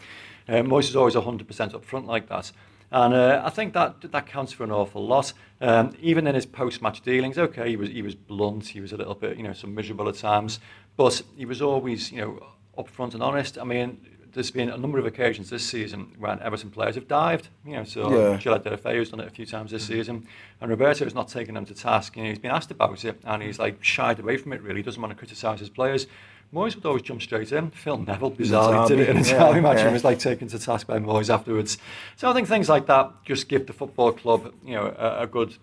Uh, 0.48 0.52
Moyes 0.62 0.88
is 0.88 0.96
always 0.96 1.14
100% 1.14 1.74
up 1.74 1.84
front 1.84 2.06
like 2.06 2.28
that. 2.28 2.50
And 2.90 3.14
uh, 3.14 3.40
I 3.42 3.48
think 3.48 3.72
that 3.72 4.12
that 4.12 4.26
counts 4.26 4.52
for 4.52 4.64
an 4.64 4.70
awful 4.70 5.06
lot. 5.06 5.32
Um, 5.62 5.96
even 6.00 6.26
in 6.26 6.34
his 6.34 6.44
post-match 6.44 7.00
dealings, 7.00 7.38
okay, 7.38 7.70
he 7.70 7.76
was 7.76 7.88
he 7.88 8.02
was 8.02 8.14
blunt, 8.14 8.68
he 8.68 8.80
was 8.80 8.92
a 8.92 8.98
little 8.98 9.14
bit, 9.14 9.38
you 9.38 9.42
know, 9.42 9.54
some 9.54 9.74
miserable 9.74 10.08
at 10.10 10.16
times, 10.16 10.60
but 10.96 11.22
he 11.34 11.46
was 11.46 11.62
always, 11.62 12.12
you 12.12 12.20
know, 12.20 12.46
upfront 12.76 13.14
and 13.14 13.22
honest. 13.22 13.58
I 13.58 13.64
mean, 13.64 13.98
there's 14.32 14.50
been 14.50 14.70
a 14.70 14.76
number 14.76 14.98
of 14.98 15.06
occasions 15.06 15.50
this 15.50 15.64
season 15.64 16.12
when 16.18 16.40
Everton 16.40 16.70
players 16.70 16.94
have 16.94 17.08
dived. 17.08 17.48
You 17.66 17.74
know, 17.74 17.84
so 17.84 18.30
yeah. 18.32 18.36
Gillette 18.36 18.64
has 18.66 19.10
done 19.10 19.20
it 19.20 19.26
a 19.26 19.30
few 19.30 19.46
times 19.46 19.70
this 19.70 19.84
mm-hmm. 19.84 19.92
season, 19.92 20.26
and 20.60 20.70
Roberto 20.70 21.04
has 21.04 21.14
not 21.14 21.28
taken 21.28 21.54
them 21.54 21.66
to 21.66 21.74
task. 21.74 22.16
You 22.16 22.24
know, 22.24 22.28
he's 22.30 22.38
been 22.38 22.50
asked 22.50 22.70
about 22.70 23.04
it, 23.04 23.20
and 23.24 23.42
he's 23.42 23.58
like 23.58 23.82
shied 23.82 24.18
away 24.18 24.36
from 24.36 24.52
it. 24.52 24.62
Really, 24.62 24.76
he 24.76 24.82
doesn't 24.82 25.00
want 25.00 25.12
to 25.12 25.18
criticise 25.18 25.60
his 25.60 25.68
players. 25.68 26.06
Moyes 26.52 26.74
would 26.74 26.84
always 26.84 27.02
jump 27.02 27.22
straight 27.22 27.50
in. 27.50 27.70
Phil 27.70 27.96
Neville, 27.96 28.30
bizarrely, 28.30 28.86
did 28.86 29.00
it 29.00 29.08
in 29.08 29.16
a 29.16 29.20
yeah, 29.20 29.38
derby 29.38 29.60
match 29.60 29.78
yeah. 29.78 29.84
and 29.84 29.92
was 29.94 30.04
like 30.04 30.18
taken 30.18 30.48
to 30.48 30.58
task 30.58 30.86
by 30.86 30.98
Moyes 30.98 31.32
afterwards. 31.32 31.78
So 32.16 32.28
I 32.28 32.34
think 32.34 32.46
things 32.46 32.68
like 32.68 32.86
that 32.86 33.10
just 33.24 33.48
give 33.48 33.66
the 33.66 33.72
football 33.72 34.12
club, 34.12 34.52
you 34.64 34.74
know, 34.74 34.94
a, 34.98 35.22
a 35.22 35.26
good. 35.26 35.56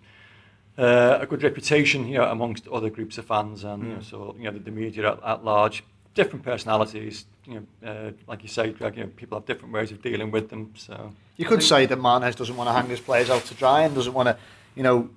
Uh, 0.77 1.17
a 1.19 1.25
good 1.25 1.43
reputation, 1.43 2.08
you 2.08 2.17
know, 2.17 2.23
amongst 2.23 2.65
other 2.69 2.89
groups 2.89 3.17
of 3.17 3.25
fans, 3.25 3.65
and 3.65 3.84
mm. 3.84 3.88
you 3.88 3.93
know, 3.95 3.99
so 3.99 4.36
you 4.38 4.45
know 4.45 4.51
the, 4.51 4.60
the 4.60 4.71
media 4.71 5.12
at, 5.12 5.21
at 5.25 5.43
large 5.43 5.84
different 6.13 6.43
personalities. 6.43 7.26
You 7.45 7.65
know, 7.82 7.89
uh, 7.89 8.12
like 8.28 8.43
you 8.43 8.50
say, 8.50 8.72
Greg, 8.72 8.98
you 8.98 9.04
know, 9.04 9.10
people 9.15 9.38
have 9.38 9.45
different 9.45 9.74
ways 9.74 9.91
of 9.91 10.02
dealing 10.02 10.32
with 10.32 10.50
them. 10.50 10.74
So 10.76 11.12
you 11.38 11.45
could 11.45 11.63
say 11.63 11.86
that 11.86 11.98
Martinez 11.98 12.36
doesn't 12.36 12.56
want 12.56 12.67
to 12.67 12.74
hang 12.74 12.89
his 12.89 13.00
players 13.00 13.30
out 13.30 13.45
to 13.45 13.54
dry 13.56 13.84
and 13.84 13.95
doesn't 13.95 14.13
want 14.13 14.28
to, 14.28 14.38
you 14.76 14.84
know, 14.84 15.10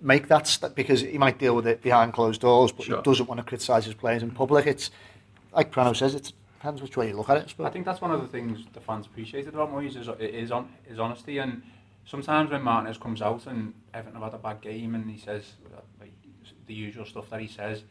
make 0.00 0.28
that 0.28 0.46
st- 0.46 0.74
because 0.74 1.00
he 1.00 1.18
might 1.18 1.38
deal 1.38 1.56
with 1.56 1.66
it 1.66 1.82
behind 1.82 2.12
closed 2.12 2.40
doors, 2.40 2.72
but 2.72 2.86
sure. 2.86 2.96
he 2.96 3.02
doesn't 3.02 3.26
want 3.26 3.38
to 3.38 3.44
criticise 3.44 3.84
his 3.84 3.94
players 3.94 4.22
in 4.22 4.30
public. 4.30 4.66
It's 4.66 4.90
like 5.52 5.72
Prano 5.72 5.96
says, 5.96 6.14
it 6.14 6.32
depends 6.54 6.80
which 6.80 6.96
way 6.96 7.08
you 7.08 7.16
look 7.16 7.28
at 7.28 7.38
it. 7.38 7.54
I, 7.58 7.64
I 7.64 7.70
think 7.70 7.84
that's 7.84 8.00
one 8.00 8.12
of 8.12 8.20
the 8.20 8.28
things 8.28 8.64
the 8.72 8.80
fans 8.80 9.06
appreciated 9.06 9.54
about 9.54 9.72
Moyes 9.72 9.96
is 9.96 10.08
is 10.20 10.50
on 10.52 10.68
his 10.84 10.98
honesty 10.98 11.38
and. 11.38 11.62
Sometimes 12.06 12.50
when 12.50 12.62
Martinez 12.62 12.98
comes 12.98 13.22
out 13.22 13.46
and 13.46 13.72
Everton 13.94 14.20
have 14.20 14.32
had 14.32 14.40
a 14.40 14.42
bad 14.42 14.60
game 14.62 14.96
and 14.96 15.08
he 15.08 15.18
says 15.18 15.52
like, 16.00 16.10
the 16.66 16.74
usual 16.74 17.04
stuff 17.04 17.30
that 17.30 17.40
he 17.40 17.46
says, 17.46 17.84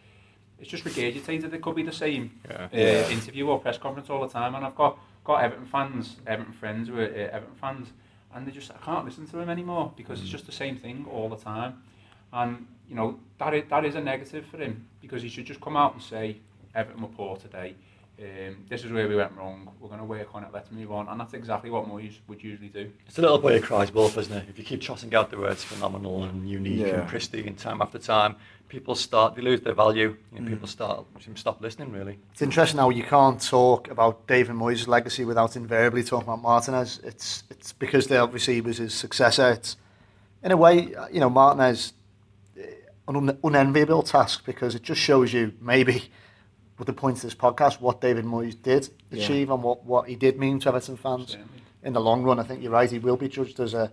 it's 0.59 0.69
just 0.69 0.83
regurgitated. 0.83 1.53
It 1.53 1.61
could 1.61 1.75
be 1.75 1.83
the 1.83 1.91
same 1.91 2.31
yeah. 2.49 2.63
Uh, 2.63 2.67
yeah. 2.71 3.09
interview 3.09 3.47
or 3.47 3.59
press 3.59 3.77
conference 3.77 4.09
all 4.09 4.21
the 4.21 4.31
time. 4.31 4.55
And 4.55 4.65
I've 4.65 4.75
got 4.75 4.99
got 5.23 5.43
Everton 5.43 5.65
fans, 5.65 6.17
Everton 6.27 6.53
friends 6.53 6.89
who 6.89 6.99
are 6.99 7.05
uh, 7.05 7.35
Everton 7.35 7.55
fans, 7.55 7.87
and 8.33 8.47
they 8.47 8.51
just 8.51 8.71
I 8.71 8.77
can't 8.83 9.05
listen 9.05 9.25
to 9.27 9.37
them 9.37 9.49
anymore 9.49 9.93
because 9.95 10.19
mm. 10.19 10.23
it's 10.23 10.31
just 10.31 10.45
the 10.45 10.51
same 10.51 10.77
thing 10.77 11.05
all 11.11 11.29
the 11.29 11.37
time. 11.37 11.81
And 12.31 12.67
you 12.87 12.95
know 12.95 13.19
that 13.37 13.53
is, 13.53 13.63
that 13.69 13.85
is 13.85 13.95
a 13.95 14.01
negative 14.01 14.45
for 14.45 14.57
him 14.57 14.85
because 15.01 15.21
he 15.21 15.29
should 15.29 15.45
just 15.45 15.61
come 15.61 15.77
out 15.77 15.93
and 15.93 16.03
say 16.03 16.37
Everton 16.75 17.01
were 17.01 17.07
poor 17.09 17.37
today. 17.37 17.75
Um, 18.21 18.65
this 18.67 18.83
is 18.83 18.91
where 18.91 19.07
we 19.07 19.15
went 19.15 19.31
wrong. 19.37 19.69
We're 19.79 19.87
going 19.87 19.99
to 19.99 20.05
work 20.05 20.35
on 20.35 20.43
it. 20.43 20.49
Let's 20.53 20.71
move 20.71 20.91
on, 20.91 21.07
and 21.07 21.19
that's 21.19 21.33
exactly 21.33 21.69
what 21.69 21.87
Moyes 21.87 22.15
would 22.27 22.43
usually 22.43 22.67
do. 22.67 22.91
It's 23.07 23.17
a 23.17 23.21
little 23.21 23.37
boy 23.37 23.59
who 23.59 23.65
cries 23.65 23.93
wolf, 23.93 24.17
isn't 24.17 24.35
it? 24.35 24.45
If 24.49 24.57
you 24.57 24.65
keep 24.65 24.81
tossing 24.81 25.13
out 25.15 25.29
the 25.31 25.37
words 25.37 25.63
phenomenal 25.63 26.23
and 26.25 26.49
unique 26.49 26.79
yeah. 26.79 26.99
and 26.99 27.07
pristine 27.07 27.55
time 27.55 27.81
after 27.81 27.97
time, 27.97 28.35
people 28.69 28.93
start 28.93 29.35
they 29.35 29.41
lose 29.41 29.61
their 29.61 29.73
value 29.73 30.15
and 30.35 30.45
mm. 30.45 30.49
people 30.49 30.67
start 30.67 31.05
stop 31.35 31.59
listening 31.59 31.91
really 31.91 32.17
it's 32.31 32.41
interesting 32.41 32.79
how 32.79 32.89
you 32.89 33.03
can't 33.03 33.41
talk 33.41 33.89
about 33.89 34.27
David 34.27 34.55
Moyes' 34.55 34.87
legacy 34.87 35.25
without 35.25 35.55
invariably 35.55 36.03
talking 36.03 36.27
about 36.27 36.41
Martinez 36.41 36.99
it's 37.03 37.43
it's 37.49 37.73
because 37.73 38.07
they 38.07 38.17
obviously 38.17 38.61
was 38.61 38.77
his 38.77 38.93
successor 38.93 39.51
it's 39.51 39.75
in 40.43 40.51
a 40.51 40.57
way 40.57 40.93
you 41.11 41.19
know 41.19 41.29
Martinez 41.29 41.93
an 43.07 43.15
un- 43.15 43.39
unenviable 43.43 44.03
task 44.03 44.45
because 44.45 44.75
it 44.75 44.83
just 44.83 45.01
shows 45.01 45.33
you 45.33 45.51
maybe 45.59 46.03
with 46.79 46.87
the 46.87 46.93
point 46.93 47.17
of 47.17 47.23
this 47.23 47.35
podcast 47.35 47.79
what 47.79 48.01
David 48.01 48.25
Moyes 48.25 48.59
did 48.59 48.89
achieve 49.11 49.47
yeah. 49.47 49.53
and 49.53 49.63
what, 49.63 49.85
what 49.85 50.07
he 50.07 50.15
did 50.15 50.39
mean 50.39 50.59
to 50.61 50.69
Everton 50.69 50.97
fans 50.97 51.31
Certainly. 51.31 51.61
in 51.83 51.93
the 51.93 52.01
long 52.01 52.23
run 52.23 52.39
I 52.39 52.43
think 52.43 52.63
you're 52.63 52.71
right 52.71 52.89
he 52.89 52.99
will 52.99 53.17
be 53.17 53.27
judged 53.27 53.59
as 53.59 53.73
a, 53.73 53.91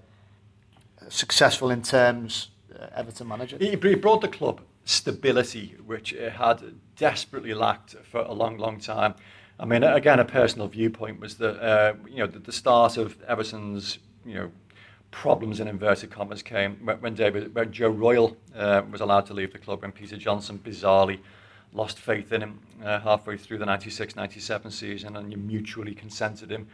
a 0.99 1.11
successful 1.11 1.71
in 1.71 1.83
terms 1.83 2.49
uh, 2.79 2.87
Everton 2.95 3.29
manager. 3.29 3.57
He, 3.59 3.71
he 3.71 3.95
brought 3.95 4.21
the 4.21 4.29
club 4.29 4.61
stability, 4.85 5.77
which 5.85 6.13
it 6.13 6.33
had 6.33 6.63
desperately 6.97 7.55
lacked 7.55 7.97
for 8.11 8.21
a 8.21 8.33
long, 8.33 8.57
long 8.57 8.79
time. 8.81 9.15
I 9.59 9.65
mean, 9.65 9.83
again, 9.83 10.21
a 10.21 10.25
personal 10.25 10.69
viewpoint 10.69 11.21
was 11.21 11.37
that 11.39 11.61
uh, 11.63 11.95
you 12.09 12.19
know 12.19 12.27
the, 12.27 12.39
the 12.39 12.53
start 12.53 12.97
of 12.97 13.17
Everton's 13.27 13.99
you 14.25 14.35
know 14.35 14.51
problems 15.11 15.61
in 15.61 15.69
inverted 15.69 16.11
commas 16.11 16.43
came 16.43 16.75
when 17.01 17.15
David, 17.15 17.55
when 17.55 17.73
Joe 17.73 17.89
Royle 17.89 18.37
uh, 18.55 18.83
was 18.91 19.01
allowed 19.01 19.27
to 19.27 19.35
leave 19.35 19.53
the 19.53 19.59
club, 19.59 19.83
and 19.83 19.95
Peter 19.95 20.17
Johnson 20.17 20.61
bizarrely 20.63 21.19
lost 21.77 21.99
faith 21.99 22.33
in 22.33 22.43
him 22.43 22.61
uh, 22.83 23.01
halfway 23.01 23.37
through 23.37 23.59
the 23.59 23.67
96-97 23.67 24.73
season, 24.73 25.17
and 25.17 25.31
you 25.31 25.39
mutually 25.39 25.95
consented 25.95 26.51
him 26.51 26.67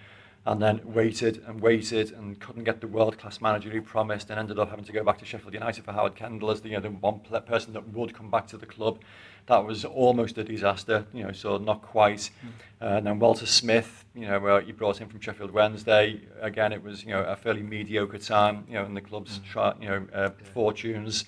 and 0.44 0.60
then 0.60 0.80
waited 0.84 1.42
and 1.46 1.60
waited 1.60 2.12
and 2.12 2.40
couldn't 2.40 2.64
get 2.64 2.80
the 2.80 2.86
world-class 2.86 3.40
manager 3.40 3.70
he 3.70 3.78
promised 3.78 4.28
and 4.30 4.40
ended 4.40 4.58
up 4.58 4.70
having 4.70 4.84
to 4.84 4.92
go 4.92 5.04
back 5.04 5.18
to 5.18 5.24
Sheffield 5.24 5.54
United 5.54 5.84
for 5.84 5.92
Howard 5.92 6.16
Kendall 6.16 6.50
as 6.50 6.60
the, 6.60 6.70
you 6.70 6.74
know, 6.74 6.80
the 6.80 6.90
one 6.90 7.20
person 7.46 7.72
that 7.74 7.88
would 7.90 8.12
come 8.12 8.28
back 8.28 8.48
to 8.48 8.56
the 8.56 8.66
club. 8.66 8.98
That 9.46 9.64
was 9.64 9.84
almost 9.84 10.38
a 10.38 10.44
disaster, 10.44 11.04
you 11.12 11.24
know, 11.24 11.32
so 11.32 11.58
not 11.58 11.82
quite. 11.82 12.30
Mm. 12.44 12.48
Uh, 12.80 12.96
and 12.96 13.06
then 13.06 13.18
Walter 13.20 13.46
Smith, 13.46 14.04
you 14.14 14.26
know, 14.26 14.40
where 14.40 14.60
he 14.60 14.72
brought 14.72 14.98
him 14.98 15.08
from 15.08 15.20
Sheffield 15.20 15.52
Wednesday. 15.52 16.20
Again, 16.40 16.72
it 16.72 16.82
was, 16.82 17.04
you 17.04 17.10
know, 17.10 17.22
a 17.22 17.36
fairly 17.36 17.62
mediocre 17.62 18.18
time, 18.18 18.64
you 18.68 18.74
know, 18.74 18.84
in 18.84 18.94
the 18.94 19.00
club's, 19.00 19.38
mm. 19.38 19.44
tra- 19.44 19.76
you 19.80 19.88
know, 19.88 20.06
uh, 20.12 20.30
fortunes. 20.52 21.24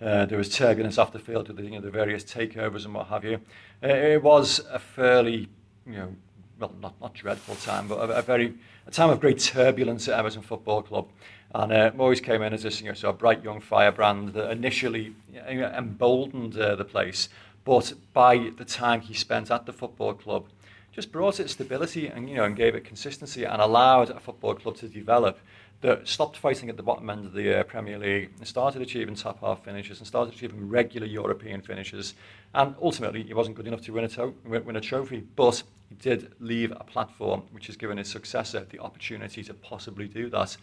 Uh, 0.00 0.26
there 0.26 0.36
was 0.36 0.54
turbulence 0.54 0.98
off 0.98 1.12
the 1.12 1.18
field 1.18 1.48
with 1.48 1.56
the, 1.56 1.64
you 1.64 1.70
know, 1.70 1.80
the 1.80 1.90
various 1.90 2.22
takeovers 2.22 2.84
and 2.84 2.94
what 2.94 3.06
have 3.06 3.24
you. 3.24 3.40
Uh, 3.82 3.88
it 3.88 4.22
was 4.22 4.60
a 4.70 4.78
fairly, 4.78 5.48
you 5.86 5.92
know, 5.92 6.14
well, 6.58 6.72
not, 6.80 6.94
not 7.00 7.14
dreadful 7.14 7.54
time, 7.56 7.88
but 7.88 7.98
a, 8.10 8.18
a 8.18 8.22
very 8.22 8.54
a 8.86 8.90
time 8.90 9.10
of 9.10 9.20
great 9.20 9.38
turbulence 9.38 10.08
at 10.08 10.18
Everton 10.18 10.42
Football 10.42 10.82
Club. 10.82 11.08
And 11.54 11.72
uh, 11.72 11.90
Moyes 11.92 12.22
came 12.22 12.42
in 12.42 12.52
as 12.52 12.62
this 12.62 12.80
you 12.80 12.88
know, 12.88 12.94
sort 12.94 13.14
of 13.14 13.18
bright 13.18 13.42
young 13.42 13.60
firebrand 13.60 14.34
that 14.34 14.50
initially 14.50 15.14
you 15.32 15.60
know, 15.60 15.68
emboldened 15.68 16.58
uh, 16.58 16.76
the 16.76 16.84
place, 16.84 17.28
but 17.64 17.94
by 18.12 18.50
the 18.56 18.64
time 18.64 19.00
he 19.00 19.14
spent 19.14 19.50
at 19.50 19.66
the 19.66 19.72
football 19.72 20.14
club, 20.14 20.46
just 20.92 21.12
brought 21.12 21.40
it 21.40 21.50
stability 21.50 22.06
and 22.08 22.28
you 22.28 22.36
know 22.36 22.44
and 22.44 22.56
gave 22.56 22.74
it 22.74 22.84
consistency 22.84 23.44
and 23.44 23.60
allowed 23.60 24.08
a 24.08 24.18
football 24.18 24.54
club 24.54 24.76
to 24.76 24.88
develop 24.88 25.38
that 25.82 26.08
stopped 26.08 26.36
fighting 26.36 26.68
at 26.70 26.76
the 26.76 26.82
bottom 26.82 27.10
end 27.10 27.26
of 27.26 27.32
the 27.32 27.60
uh, 27.60 27.62
Premier 27.64 27.98
League 27.98 28.30
and 28.38 28.48
started 28.48 28.80
achieving 28.80 29.14
top 29.14 29.40
half 29.40 29.64
finishes 29.64 29.98
and 29.98 30.06
started 30.06 30.34
achieving 30.34 30.68
regular 30.68 31.06
European 31.06 31.60
finishes. 31.60 32.14
And 32.54 32.74
ultimately, 32.80 33.22
he 33.22 33.34
wasn't 33.34 33.56
good 33.56 33.66
enough 33.66 33.82
to 33.82 33.92
win 33.92 34.04
a, 34.04 34.08
to- 34.08 34.34
win 34.44 34.76
a 34.76 34.80
trophy, 34.80 35.24
but 35.36 35.62
he 35.88 35.94
did 35.96 36.32
leave 36.40 36.72
a 36.72 36.84
platform 36.84 37.42
which 37.52 37.66
has 37.66 37.76
given 37.76 37.98
his 37.98 38.08
successor 38.08 38.66
the 38.70 38.78
opportunity 38.78 39.44
to 39.44 39.54
possibly 39.54 40.08
do 40.08 40.30
that. 40.30 40.56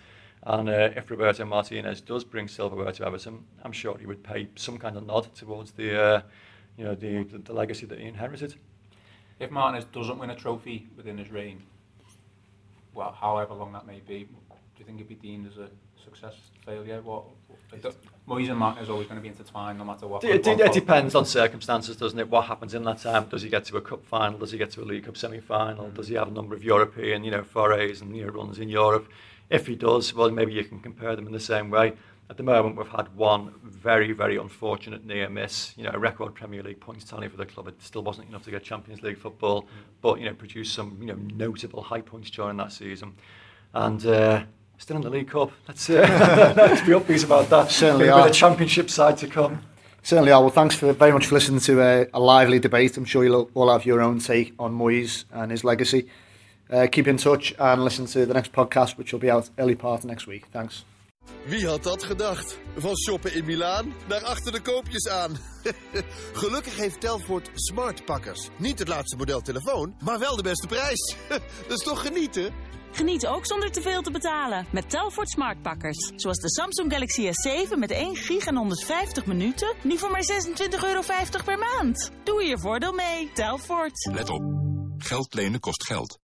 And 0.45 0.67
uh, 0.67 0.89
if 0.95 1.09
Roberto 1.09 1.45
Martinez 1.45 2.01
does 2.01 2.23
bring 2.23 2.47
silverware 2.47 2.91
to 2.91 3.05
Everton, 3.05 3.45
I'm 3.63 3.71
sure 3.71 3.97
he 3.97 4.05
would 4.05 4.23
pay 4.23 4.49
some 4.55 4.77
kind 4.77 4.97
of 4.97 5.05
nod 5.05 5.33
towards 5.35 5.71
the, 5.71 6.01
uh, 6.01 6.21
you 6.77 6.83
know, 6.83 6.95
the, 6.95 7.23
the, 7.23 7.37
the 7.37 7.53
legacy 7.53 7.85
that 7.85 7.99
he 7.99 8.07
inherited. 8.07 8.55
If 9.39 9.51
Martinez 9.51 9.85
doesn't 9.85 10.17
win 10.17 10.31
a 10.31 10.35
trophy 10.35 10.87
within 10.97 11.17
his 11.17 11.31
reign, 11.31 11.63
well, 12.93 13.11
however 13.11 13.53
long 13.53 13.71
that 13.73 13.87
may 13.87 14.01
be, 14.05 14.27
you 14.83 14.87
think 14.87 14.99
it'd 14.99 15.21
be 15.21 15.27
deemed 15.27 15.47
as 15.47 15.57
a 15.57 15.69
success, 16.03 16.35
failure? 16.65 17.01
What, 17.01 17.25
what 17.47 17.95
Moyes 18.27 18.49
and 18.49 18.57
Mark 18.57 18.81
is 18.81 18.89
always 18.89 19.07
going 19.07 19.17
to 19.17 19.21
be 19.21 19.29
intertwined 19.29 19.77
no 19.77 19.85
matter 19.85 20.07
what. 20.07 20.23
It, 20.23 20.45
it, 20.45 20.59
it 20.59 20.73
depends 20.73 21.15
on 21.15 21.25
circumstances, 21.25 21.95
doesn't 21.97 22.19
it? 22.19 22.29
What 22.29 22.45
happens 22.45 22.73
in 22.73 22.83
that 22.83 22.99
time? 22.99 23.27
Does 23.29 23.41
he 23.41 23.49
get 23.49 23.65
to 23.65 23.77
a 23.77 23.81
cup 23.81 24.05
final? 24.05 24.39
Does 24.39 24.51
he 24.51 24.57
get 24.57 24.71
to 24.71 24.81
a 24.81 24.85
League 24.85 25.05
Cup 25.05 25.17
semi-final? 25.17 25.87
Mm. 25.87 25.93
Does 25.93 26.07
he 26.07 26.15
have 26.15 26.27
a 26.27 26.31
number 26.31 26.55
of 26.55 26.63
European, 26.63 27.23
you 27.23 27.31
know, 27.31 27.43
forays 27.43 28.01
and 28.01 28.15
you 28.15 28.25
know, 28.25 28.31
runs 28.31 28.59
in 28.59 28.69
Europe? 28.69 29.09
If 29.49 29.67
he 29.67 29.75
does, 29.75 30.13
well, 30.13 30.31
maybe 30.31 30.53
you 30.53 30.63
can 30.63 30.79
compare 30.79 31.15
them 31.15 31.27
in 31.27 31.33
the 31.33 31.39
same 31.39 31.69
way. 31.69 31.93
at 32.29 32.37
the 32.37 32.43
moment, 32.43 32.77
we've 32.77 32.87
had 32.87 33.13
one 33.15 33.53
very, 33.63 34.13
very 34.13 34.37
unfortunate 34.37 35.05
near 35.05 35.29
miss. 35.29 35.73
You 35.77 35.83
know, 35.83 35.91
a 35.93 35.99
record 35.99 36.33
Premier 36.33 36.63
League 36.63 36.79
points 36.79 37.03
tally 37.03 37.27
for 37.27 37.37
the 37.37 37.45
club. 37.45 37.67
It 37.67 37.81
still 37.81 38.03
wasn't 38.03 38.29
enough 38.29 38.43
to 38.43 38.51
get 38.51 38.63
Champions 38.63 39.01
League 39.01 39.17
football, 39.17 39.67
but 40.01 40.19
you 40.19 40.25
know, 40.25 40.33
produced 40.33 40.73
some 40.73 40.97
you 41.01 41.07
know 41.07 41.17
notable 41.35 41.83
high 41.83 42.01
points 42.01 42.29
during 42.29 42.57
that 42.57 42.71
season, 42.71 43.15
and. 43.73 44.05
Uh, 44.05 44.43
Still 44.77 44.95
in 44.97 45.01
the 45.01 45.09
League 45.09 45.29
Cup. 45.29 45.51
Let's, 45.67 45.89
uh, 45.89 46.53
let's 46.57 46.81
be 46.81 46.93
upbeat 46.93 47.23
about 47.23 47.49
that. 47.49 47.71
Certainly 47.71 48.05
Maybe 48.05 48.19
are. 48.19 48.27
the 48.27 48.33
Championship 48.33 48.89
side 48.89 49.17
to 49.17 49.27
come. 49.27 49.61
Certainly 50.01 50.31
are. 50.31 50.41
Well, 50.41 50.49
thanks 50.49 50.75
for 50.75 50.91
very 50.93 51.11
much 51.13 51.27
for 51.27 51.35
listening 51.35 51.61
to 51.61 51.81
a, 51.81 52.07
a 52.13 52.19
lively 52.19 52.59
debate. 52.59 52.97
I'm 52.97 53.05
sure 53.05 53.23
you'll 53.23 53.49
all 53.53 53.71
have 53.71 53.85
your 53.85 54.01
own 54.01 54.19
take 54.19 54.53
on 54.59 54.73
Moyes 54.73 55.23
and 55.31 55.51
his 55.51 55.63
legacy. 55.63 56.07
Uh, 56.69 56.87
keep 56.91 57.07
in 57.07 57.17
touch 57.17 57.53
and 57.57 57.83
listen 57.83 58.05
to 58.07 58.25
the 58.25 58.33
next 58.33 58.51
podcast, 58.51 58.97
which 58.97 59.13
will 59.13 59.19
be 59.21 59.29
out 59.31 59.49
early 59.57 59.75
part 59.75 60.03
next 60.03 60.27
week. 60.27 60.45
Thanks. 60.51 60.83
Wie 61.45 61.67
had 61.67 61.83
dat 61.83 62.03
gedacht? 62.03 62.57
Van 62.77 62.97
shoppen 62.97 63.33
in 63.33 63.45
Milaan 63.45 63.93
naar 64.07 64.23
achter 64.23 64.51
de 64.51 64.61
koopjes 64.61 65.09
aan. 65.09 65.37
Gelukkig 66.33 66.77
heeft 66.77 66.99
Telfort 67.01 67.49
smartpakkers. 67.53 68.49
Niet 68.57 68.79
het 68.79 68.87
laatste 68.87 69.17
model 69.17 69.41
telefoon, 69.41 69.95
maar 69.99 70.19
wel 70.19 70.35
de 70.35 70.43
beste 70.43 70.67
prijs. 70.67 71.15
Dat 71.67 71.77
is 71.77 71.83
toch 71.83 72.01
genieten? 72.01 72.53
Geniet 72.93 73.27
ook 73.27 73.45
zonder 73.45 73.71
te 73.71 73.81
veel 73.81 74.01
te 74.01 74.11
betalen 74.11 74.65
met 74.71 74.89
Telfort 74.89 75.29
Smartpakkers. 75.29 76.11
Zoals 76.15 76.37
de 76.37 76.49
Samsung 76.49 76.91
Galaxy 76.91 77.27
S7 77.27 77.77
met 77.77 77.91
1 77.91 78.15
gig 78.15 78.45
en 78.45 78.55
150 78.55 79.25
minuten. 79.25 79.75
Nu 79.83 79.97
voor 79.97 80.11
maar 80.11 80.25
26,50 80.43 80.83
euro 80.83 81.01
per 81.45 81.57
maand. 81.57 82.11
Doe 82.23 82.43
je 82.43 82.59
voordeel 82.59 82.93
mee, 82.93 83.31
Telfort. 83.33 84.11
Let 84.13 84.29
op. 84.29 84.41
Geld 84.97 85.33
lenen 85.33 85.59
kost 85.59 85.85
geld. 85.85 86.21